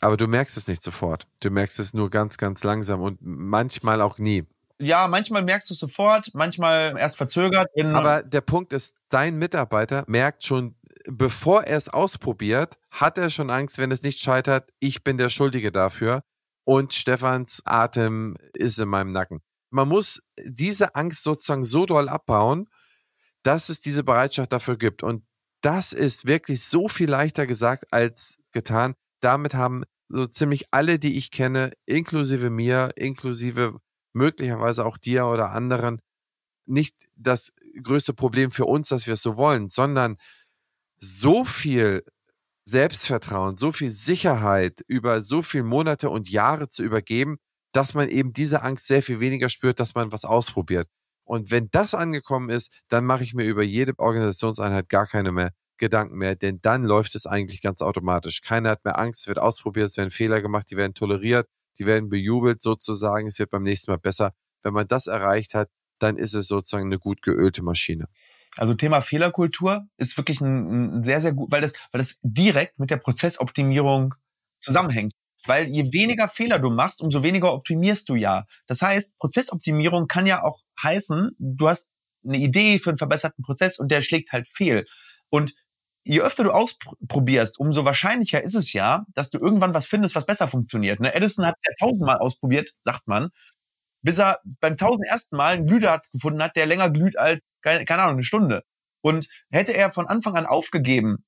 [0.00, 1.26] Aber du merkst es nicht sofort.
[1.40, 4.46] Du merkst es nur ganz, ganz langsam und manchmal auch nie.
[4.80, 7.68] Ja, manchmal merkst du es sofort, manchmal erst verzögert.
[7.82, 10.76] Aber der Punkt ist, dein Mitarbeiter merkt schon
[11.08, 15.30] bevor er es ausprobiert, hat er schon Angst, wenn es nicht scheitert, ich bin der
[15.30, 16.22] Schuldige dafür
[16.64, 19.40] und Stefans Atem ist in meinem Nacken.
[19.70, 22.68] Man muss diese Angst sozusagen so doll abbauen,
[23.42, 25.02] dass es diese Bereitschaft dafür gibt.
[25.02, 25.24] Und
[25.62, 28.94] das ist wirklich so viel leichter gesagt als getan.
[29.20, 33.78] Damit haben so ziemlich alle, die ich kenne, inklusive mir, inklusive
[34.12, 36.00] möglicherweise auch dir oder anderen,
[36.66, 37.52] nicht das
[37.82, 40.16] größte Problem für uns, dass wir es so wollen, sondern
[40.98, 42.04] so viel
[42.64, 47.38] Selbstvertrauen, so viel Sicherheit über so viele Monate und Jahre zu übergeben,
[47.72, 50.86] dass man eben diese Angst sehr viel weniger spürt, dass man was ausprobiert.
[51.24, 55.52] Und wenn das angekommen ist, dann mache ich mir über jede Organisationseinheit gar keine mehr
[55.78, 58.42] Gedanken mehr, denn dann läuft es eigentlich ganz automatisch.
[58.42, 61.46] Keiner hat mehr Angst, es wird ausprobiert, es werden Fehler gemacht, die werden toleriert,
[61.78, 64.34] die werden bejubelt sozusagen, es wird beim nächsten Mal besser.
[64.62, 68.08] Wenn man das erreicht hat, dann ist es sozusagen eine gut geölte Maschine.
[68.56, 72.78] Also Thema Fehlerkultur ist wirklich ein, ein sehr, sehr gut, weil das, weil das direkt
[72.78, 74.14] mit der Prozessoptimierung
[74.60, 75.12] zusammenhängt.
[75.46, 78.46] Weil je weniger Fehler du machst, umso weniger optimierst du ja.
[78.66, 81.92] Das heißt, Prozessoptimierung kann ja auch heißen, du hast
[82.24, 84.84] eine Idee für einen verbesserten Prozess und der schlägt halt fehl.
[85.30, 85.54] Und
[86.04, 90.26] je öfter du ausprobierst, umso wahrscheinlicher ist es ja, dass du irgendwann was findest, was
[90.26, 91.00] besser funktioniert.
[91.00, 91.14] Ne?
[91.14, 93.30] Edison hat es ja tausendmal ausprobiert, sagt man
[94.02, 98.02] bis er beim tausendersten Mal einen Glühdraht gefunden hat, der länger glüht als, keine, keine
[98.02, 98.62] Ahnung, eine Stunde.
[99.00, 101.24] Und hätte er von Anfang an aufgegeben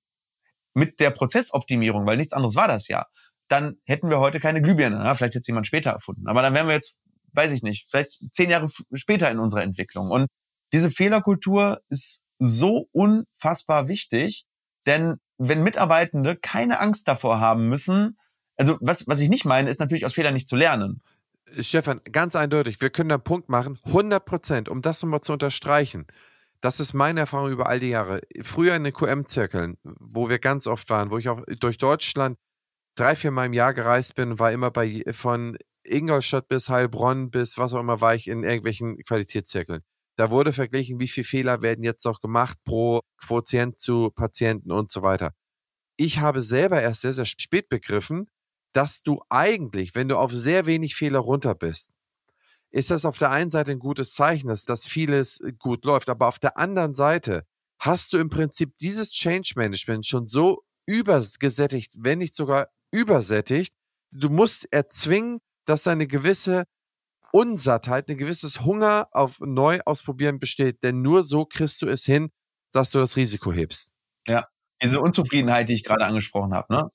[0.74, 3.06] mit der Prozessoptimierung, weil nichts anderes war das ja,
[3.48, 4.96] dann hätten wir heute keine Glühbirne.
[4.96, 6.28] Ja, vielleicht hätte es jemand später erfunden.
[6.28, 6.98] Aber dann wären wir jetzt,
[7.32, 10.10] weiß ich nicht, vielleicht zehn Jahre später in unserer Entwicklung.
[10.10, 10.28] Und
[10.72, 14.46] diese Fehlerkultur ist so unfassbar wichtig,
[14.86, 18.18] denn wenn Mitarbeitende keine Angst davor haben müssen,
[18.56, 21.00] also was, was ich nicht meine, ist natürlich aus Fehlern nicht zu lernen.
[21.58, 26.06] Stefan, ganz eindeutig, wir können einen Punkt machen, 100 Prozent, um das nochmal zu unterstreichen.
[26.60, 28.20] Das ist meine Erfahrung über all die Jahre.
[28.42, 32.38] Früher in den QM-Zirkeln, wo wir ganz oft waren, wo ich auch durch Deutschland
[32.96, 37.56] drei, vier Mal im Jahr gereist bin, war immer bei von Ingolstadt bis Heilbronn bis
[37.56, 39.80] was auch immer war ich in irgendwelchen Qualitätszirkeln.
[40.20, 44.92] Da wurde verglichen, wie viele Fehler werden jetzt noch gemacht pro Quotient zu Patienten und
[44.92, 45.32] so weiter.
[45.96, 48.28] Ich habe selber erst sehr, sehr spät begriffen,
[48.74, 51.96] dass du eigentlich, wenn du auf sehr wenig Fehler runter bist,
[52.68, 56.38] ist das auf der einen Seite ein gutes Zeichen, dass, vieles gut läuft, aber auf
[56.38, 57.46] der anderen Seite
[57.78, 63.72] hast du im Prinzip dieses Change Management schon so übergesättigt, wenn nicht sogar übersättigt.
[64.12, 66.66] Du musst erzwingen, dass eine gewisse
[67.32, 72.30] Unsattheit, ein gewisses Hunger auf neu ausprobieren besteht, denn nur so kriegst du es hin,
[72.72, 73.94] dass du das Risiko hebst.
[74.26, 74.48] Ja,
[74.82, 76.72] diese Unzufriedenheit, die ich gerade angesprochen habe.
[76.72, 76.90] Ne?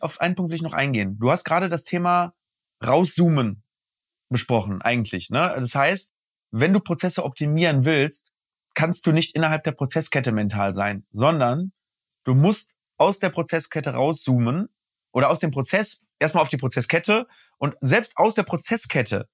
[0.00, 1.18] Auf einen Punkt will ich noch eingehen.
[1.18, 2.34] Du hast gerade das Thema
[2.84, 3.62] rauszoomen
[4.30, 5.30] besprochen, eigentlich.
[5.30, 5.54] Ne?
[5.58, 6.12] Das heißt,
[6.50, 8.32] wenn du Prozesse optimieren willst,
[8.74, 11.72] kannst du nicht innerhalb der Prozesskette mental sein, sondern
[12.24, 14.68] du musst aus der Prozesskette rauszoomen
[15.12, 17.26] oder aus dem Prozess erstmal auf die Prozesskette
[17.58, 19.28] und selbst aus der Prozesskette,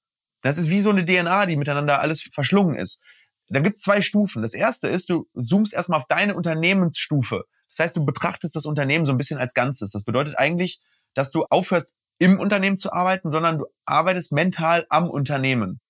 [0.44, 3.00] das ist wie so eine DNA, die miteinander alles verschlungen ist.
[3.48, 4.42] Da gibt es zwei Stufen.
[4.42, 7.44] Das erste ist, du zoomst erstmal auf deine Unternehmensstufe.
[7.70, 9.90] Das heißt, du betrachtest das Unternehmen so ein bisschen als Ganzes.
[9.90, 10.80] Das bedeutet eigentlich,
[11.14, 15.80] dass du aufhörst, im Unternehmen zu arbeiten, sondern du arbeitest mental am Unternehmen.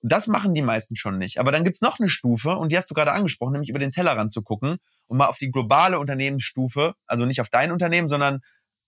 [0.00, 1.38] Das machen die meisten schon nicht.
[1.38, 3.92] Aber dann gibt's noch eine Stufe, und die hast du gerade angesprochen, nämlich über den
[3.92, 8.40] Tellerrand zu gucken und mal auf die globale Unternehmensstufe, also nicht auf dein Unternehmen, sondern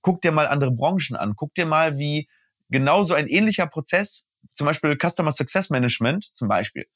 [0.03, 1.35] guck dir mal andere Branchen an.
[1.37, 2.29] Guck dir mal, wie
[2.71, 4.26] genauso ein ähnlicher Prozess,
[4.57, 6.87] zum Beispiel Customer Success Management zum Beispiel,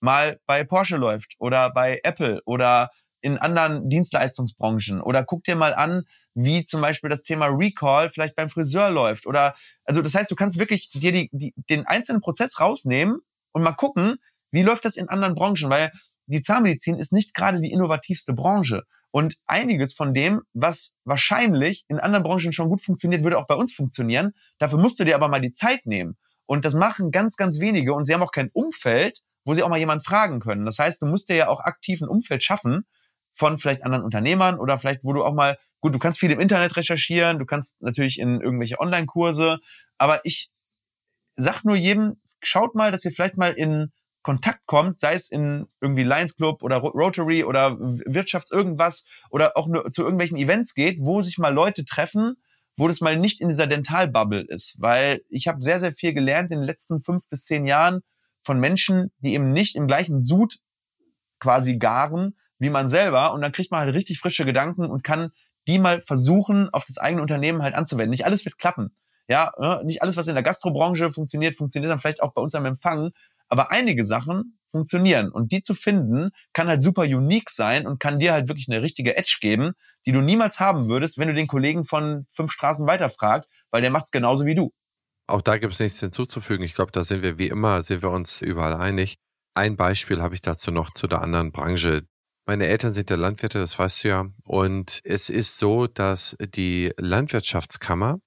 [0.00, 2.90] mal bei Porsche läuft oder bei Apple oder
[3.20, 5.00] in anderen Dienstleistungsbranchen.
[5.00, 6.04] Oder guck dir mal an,
[6.34, 9.26] wie zum Beispiel das Thema Recall vielleicht beim Friseur läuft.
[9.26, 13.18] Oder also das heißt, du kannst wirklich dir die, die, den einzelnen Prozess rausnehmen
[13.52, 14.16] und mal gucken,
[14.52, 15.90] wie läuft das in anderen Branchen, weil
[16.26, 18.84] die Zahnmedizin ist nicht gerade die innovativste Branche.
[19.10, 23.54] Und einiges von dem, was wahrscheinlich in anderen Branchen schon gut funktioniert, würde auch bei
[23.54, 24.34] uns funktionieren.
[24.58, 26.16] Dafür musst du dir aber mal die Zeit nehmen.
[26.46, 27.92] Und das machen ganz, ganz wenige.
[27.92, 30.64] Und sie haben auch kein Umfeld, wo sie auch mal jemanden fragen können.
[30.64, 32.86] Das heißt, du musst dir ja auch aktiv ein Umfeld schaffen
[33.34, 36.40] von vielleicht anderen Unternehmern oder vielleicht, wo du auch mal Gut, du kannst viel im
[36.40, 39.60] Internet recherchieren, du kannst natürlich in irgendwelche Online-Kurse,
[39.98, 40.50] aber ich
[41.36, 43.92] sag nur jedem, schaut mal, dass ihr vielleicht mal in
[44.22, 49.68] Kontakt kommt, sei es in irgendwie Lions Club oder Rotary oder Wirtschafts irgendwas oder auch
[49.68, 52.36] nur zu irgendwelchen Events geht, wo sich mal Leute treffen,
[52.76, 56.50] wo das mal nicht in dieser Dentalbubble ist, weil ich habe sehr, sehr viel gelernt
[56.50, 58.00] in den letzten fünf bis zehn Jahren
[58.42, 60.58] von Menschen, die eben nicht im gleichen Sud
[61.38, 65.30] quasi garen wie man selber und dann kriegt man halt richtig frische Gedanken und kann
[65.66, 68.10] die mal versuchen, auf das eigene Unternehmen halt anzuwenden.
[68.10, 68.96] Nicht alles wird klappen.
[69.28, 69.82] Ja, ne?
[69.84, 73.10] nicht alles, was in der Gastrobranche funktioniert, funktioniert dann vielleicht auch bei uns am Empfang.
[73.48, 75.30] Aber einige Sachen funktionieren.
[75.30, 78.82] Und die zu finden, kann halt super unique sein und kann dir halt wirklich eine
[78.82, 79.72] richtige Edge geben,
[80.04, 83.82] die du niemals haben würdest, wenn du den Kollegen von fünf Straßen weiter fragst, weil
[83.82, 84.72] der macht's genauso wie du.
[85.28, 86.64] Auch da gibt es nichts hinzuzufügen.
[86.64, 89.16] Ich glaube, da sind wir wie immer, sind wir uns überall einig.
[89.54, 92.02] Ein Beispiel habe ich dazu noch zu der anderen Branche,
[92.48, 94.26] meine Eltern sind ja Landwirte, das weißt du ja.
[94.46, 98.20] Und es ist so, dass die Landwirtschaftskammer,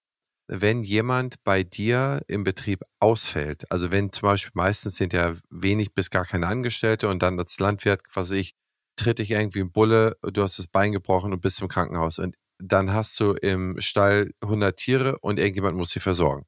[0.51, 5.93] wenn jemand bei dir im Betrieb ausfällt, also wenn zum Beispiel meistens sind ja wenig
[5.93, 8.55] bis gar keine Angestellte und dann als Landwirt, was ich,
[8.95, 12.19] tritt dich irgendwie ein Bulle, du hast das Bein gebrochen und bist im Krankenhaus.
[12.19, 16.45] Und dann hast du im Stall 100 Tiere und irgendjemand muss sie versorgen.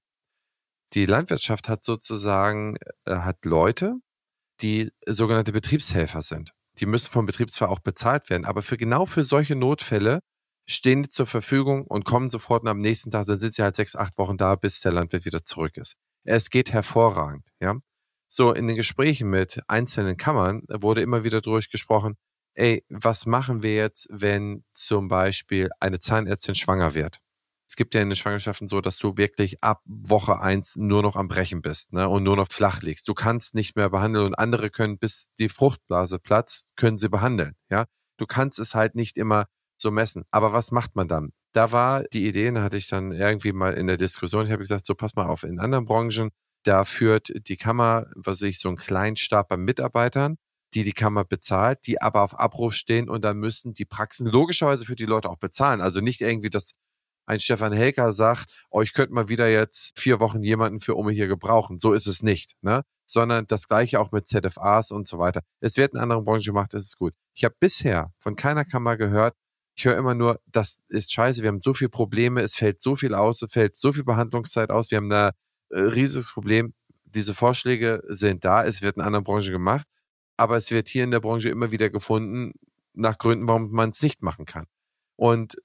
[0.94, 2.76] Die Landwirtschaft hat sozusagen,
[3.06, 3.96] äh, hat Leute,
[4.62, 9.06] die sogenannte Betriebshelfer sind die müssen vom Betrieb zwar auch bezahlt werden, aber für genau
[9.06, 10.22] für solche Notfälle
[10.72, 13.96] stehen zur Verfügung und kommen sofort und am nächsten Tag, dann sind sie halt sechs,
[13.96, 15.96] acht Wochen da, bis der Landwirt wieder zurück ist.
[16.24, 17.76] Es geht hervorragend, ja.
[18.30, 22.16] So, in den Gesprächen mit einzelnen Kammern wurde immer wieder durchgesprochen,
[22.56, 27.20] ey, was machen wir jetzt, wenn zum Beispiel eine Zahnärztin schwanger wird?
[27.68, 31.16] es gibt ja in den Schwangerschaften so, dass du wirklich ab Woche eins nur noch
[31.16, 33.08] am Brechen bist ne, und nur noch flach liegst.
[33.08, 37.56] Du kannst nicht mehr behandeln und andere können, bis die Fruchtblase platzt, können sie behandeln.
[37.70, 37.86] Ja,
[38.22, 39.48] Du kannst es halt nicht immer
[39.82, 40.24] so messen.
[40.32, 41.32] Aber was macht man dann?
[41.54, 44.62] Da war die Idee, da hatte ich dann irgendwie mal in der Diskussion, ich habe
[44.62, 46.32] gesagt, so pass mal auf, in anderen Branchen,
[46.64, 50.38] da führt die Kammer, was ich, so einen kleinen Stab an Mitarbeitern,
[50.74, 54.86] die die Kammer bezahlt, die aber auf Abruf stehen und dann müssen die Praxen logischerweise
[54.86, 55.82] für die Leute auch bezahlen.
[55.82, 56.72] Also nicht irgendwie, dass
[57.26, 61.12] ein Stefan Helker sagt, oh, ich könnte mal wieder jetzt vier Wochen jemanden für Ome
[61.12, 61.80] hier gebrauchen.
[61.80, 62.84] So ist es nicht, ne?
[63.06, 65.42] Sondern das gleiche auch mit ZFAs und so weiter.
[65.60, 67.14] Es wird in anderen Branchen gemacht, das ist gut.
[67.34, 69.36] Ich habe bisher von keiner Kammer gehört,
[69.82, 72.96] ich höre immer nur, das ist scheiße, wir haben so viele Probleme, es fällt so
[72.96, 75.32] viel aus, es fällt so viel Behandlungszeit aus, wir haben da
[75.70, 76.76] äh, riesiges Problem.
[77.06, 79.88] Diese Vorschläge sind da, es wird in anderen Branchen gemacht,
[80.38, 82.54] aber es wird hier in der Branche immer wieder gefunden,
[82.94, 84.68] nach Gründen, warum man es nicht machen kann.
[85.16, 85.56] Und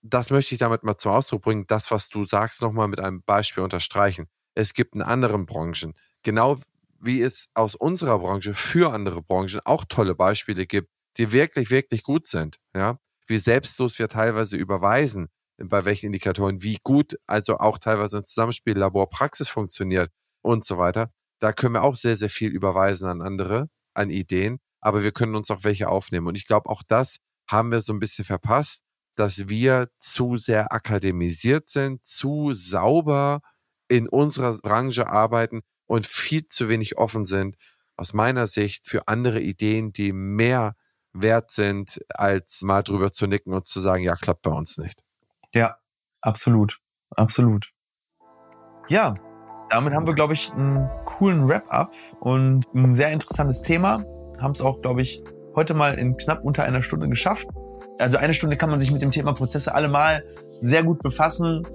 [0.00, 3.22] das möchte ich damit mal zum Ausdruck bringen, das, was du sagst, nochmal mit einem
[3.24, 4.26] Beispiel unterstreichen.
[4.54, 6.56] Es gibt in anderen Branchen, genau
[6.98, 12.02] wie es aus unserer Branche für andere Branchen auch tolle Beispiele gibt, die wirklich, wirklich
[12.02, 12.56] gut sind.
[12.74, 12.98] Ja?
[13.26, 18.76] Wie selbstlos wir teilweise überweisen, bei welchen Indikatoren, wie gut also auch teilweise ein Zusammenspiel
[18.76, 20.10] Labor-Praxis funktioniert
[20.42, 21.10] und so weiter.
[21.40, 25.34] Da können wir auch sehr, sehr viel überweisen an andere, an Ideen, aber wir können
[25.34, 26.26] uns auch welche aufnehmen.
[26.26, 27.18] Und ich glaube, auch das
[27.48, 28.84] haben wir so ein bisschen verpasst,
[29.16, 33.40] dass wir zu sehr akademisiert sind, zu sauber
[33.88, 37.56] in unserer Branche arbeiten und viel zu wenig offen sind,
[37.96, 40.74] aus meiner Sicht, für andere Ideen, die mehr
[41.20, 45.02] wert sind, als mal drüber zu nicken und zu sagen, ja, klappt bei uns nicht.
[45.54, 45.78] Ja,
[46.20, 46.80] absolut.
[47.10, 47.70] Absolut.
[48.88, 49.14] Ja,
[49.70, 54.04] damit haben wir, glaube ich, einen coolen Wrap-up und ein sehr interessantes Thema.
[54.38, 55.22] Haben es auch, glaube ich,
[55.54, 57.48] heute mal in knapp unter einer Stunde geschafft.
[57.98, 60.24] Also eine Stunde kann man sich mit dem Thema Prozesse allemal
[60.60, 61.66] sehr gut befassen.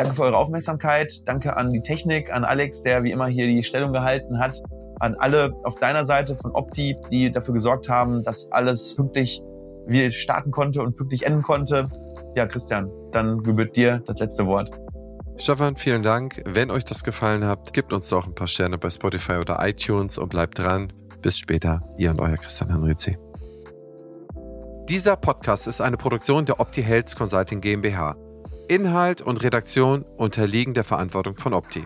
[0.00, 1.28] Danke für eure Aufmerksamkeit.
[1.28, 4.58] Danke an die Technik, an Alex, der wie immer hier die Stellung gehalten hat.
[4.98, 9.42] An alle auf deiner Seite von Opti, die dafür gesorgt haben, dass alles pünktlich
[9.86, 11.86] wie starten konnte und pünktlich enden konnte.
[12.34, 14.80] Ja, Christian, dann gebührt dir das letzte Wort.
[15.36, 16.42] Stefan, vielen Dank.
[16.46, 20.16] Wenn euch das gefallen hat, gebt uns doch ein paar Sterne bei Spotify oder iTunes
[20.16, 20.94] und bleibt dran.
[21.20, 23.18] Bis später, ihr und euer Christian Henrizi.
[24.88, 28.16] Dieser Podcast ist eine Produktion der Opti Health Consulting GmbH.
[28.70, 31.84] Inhalt und Redaktion unterliegen der Verantwortung von Opti.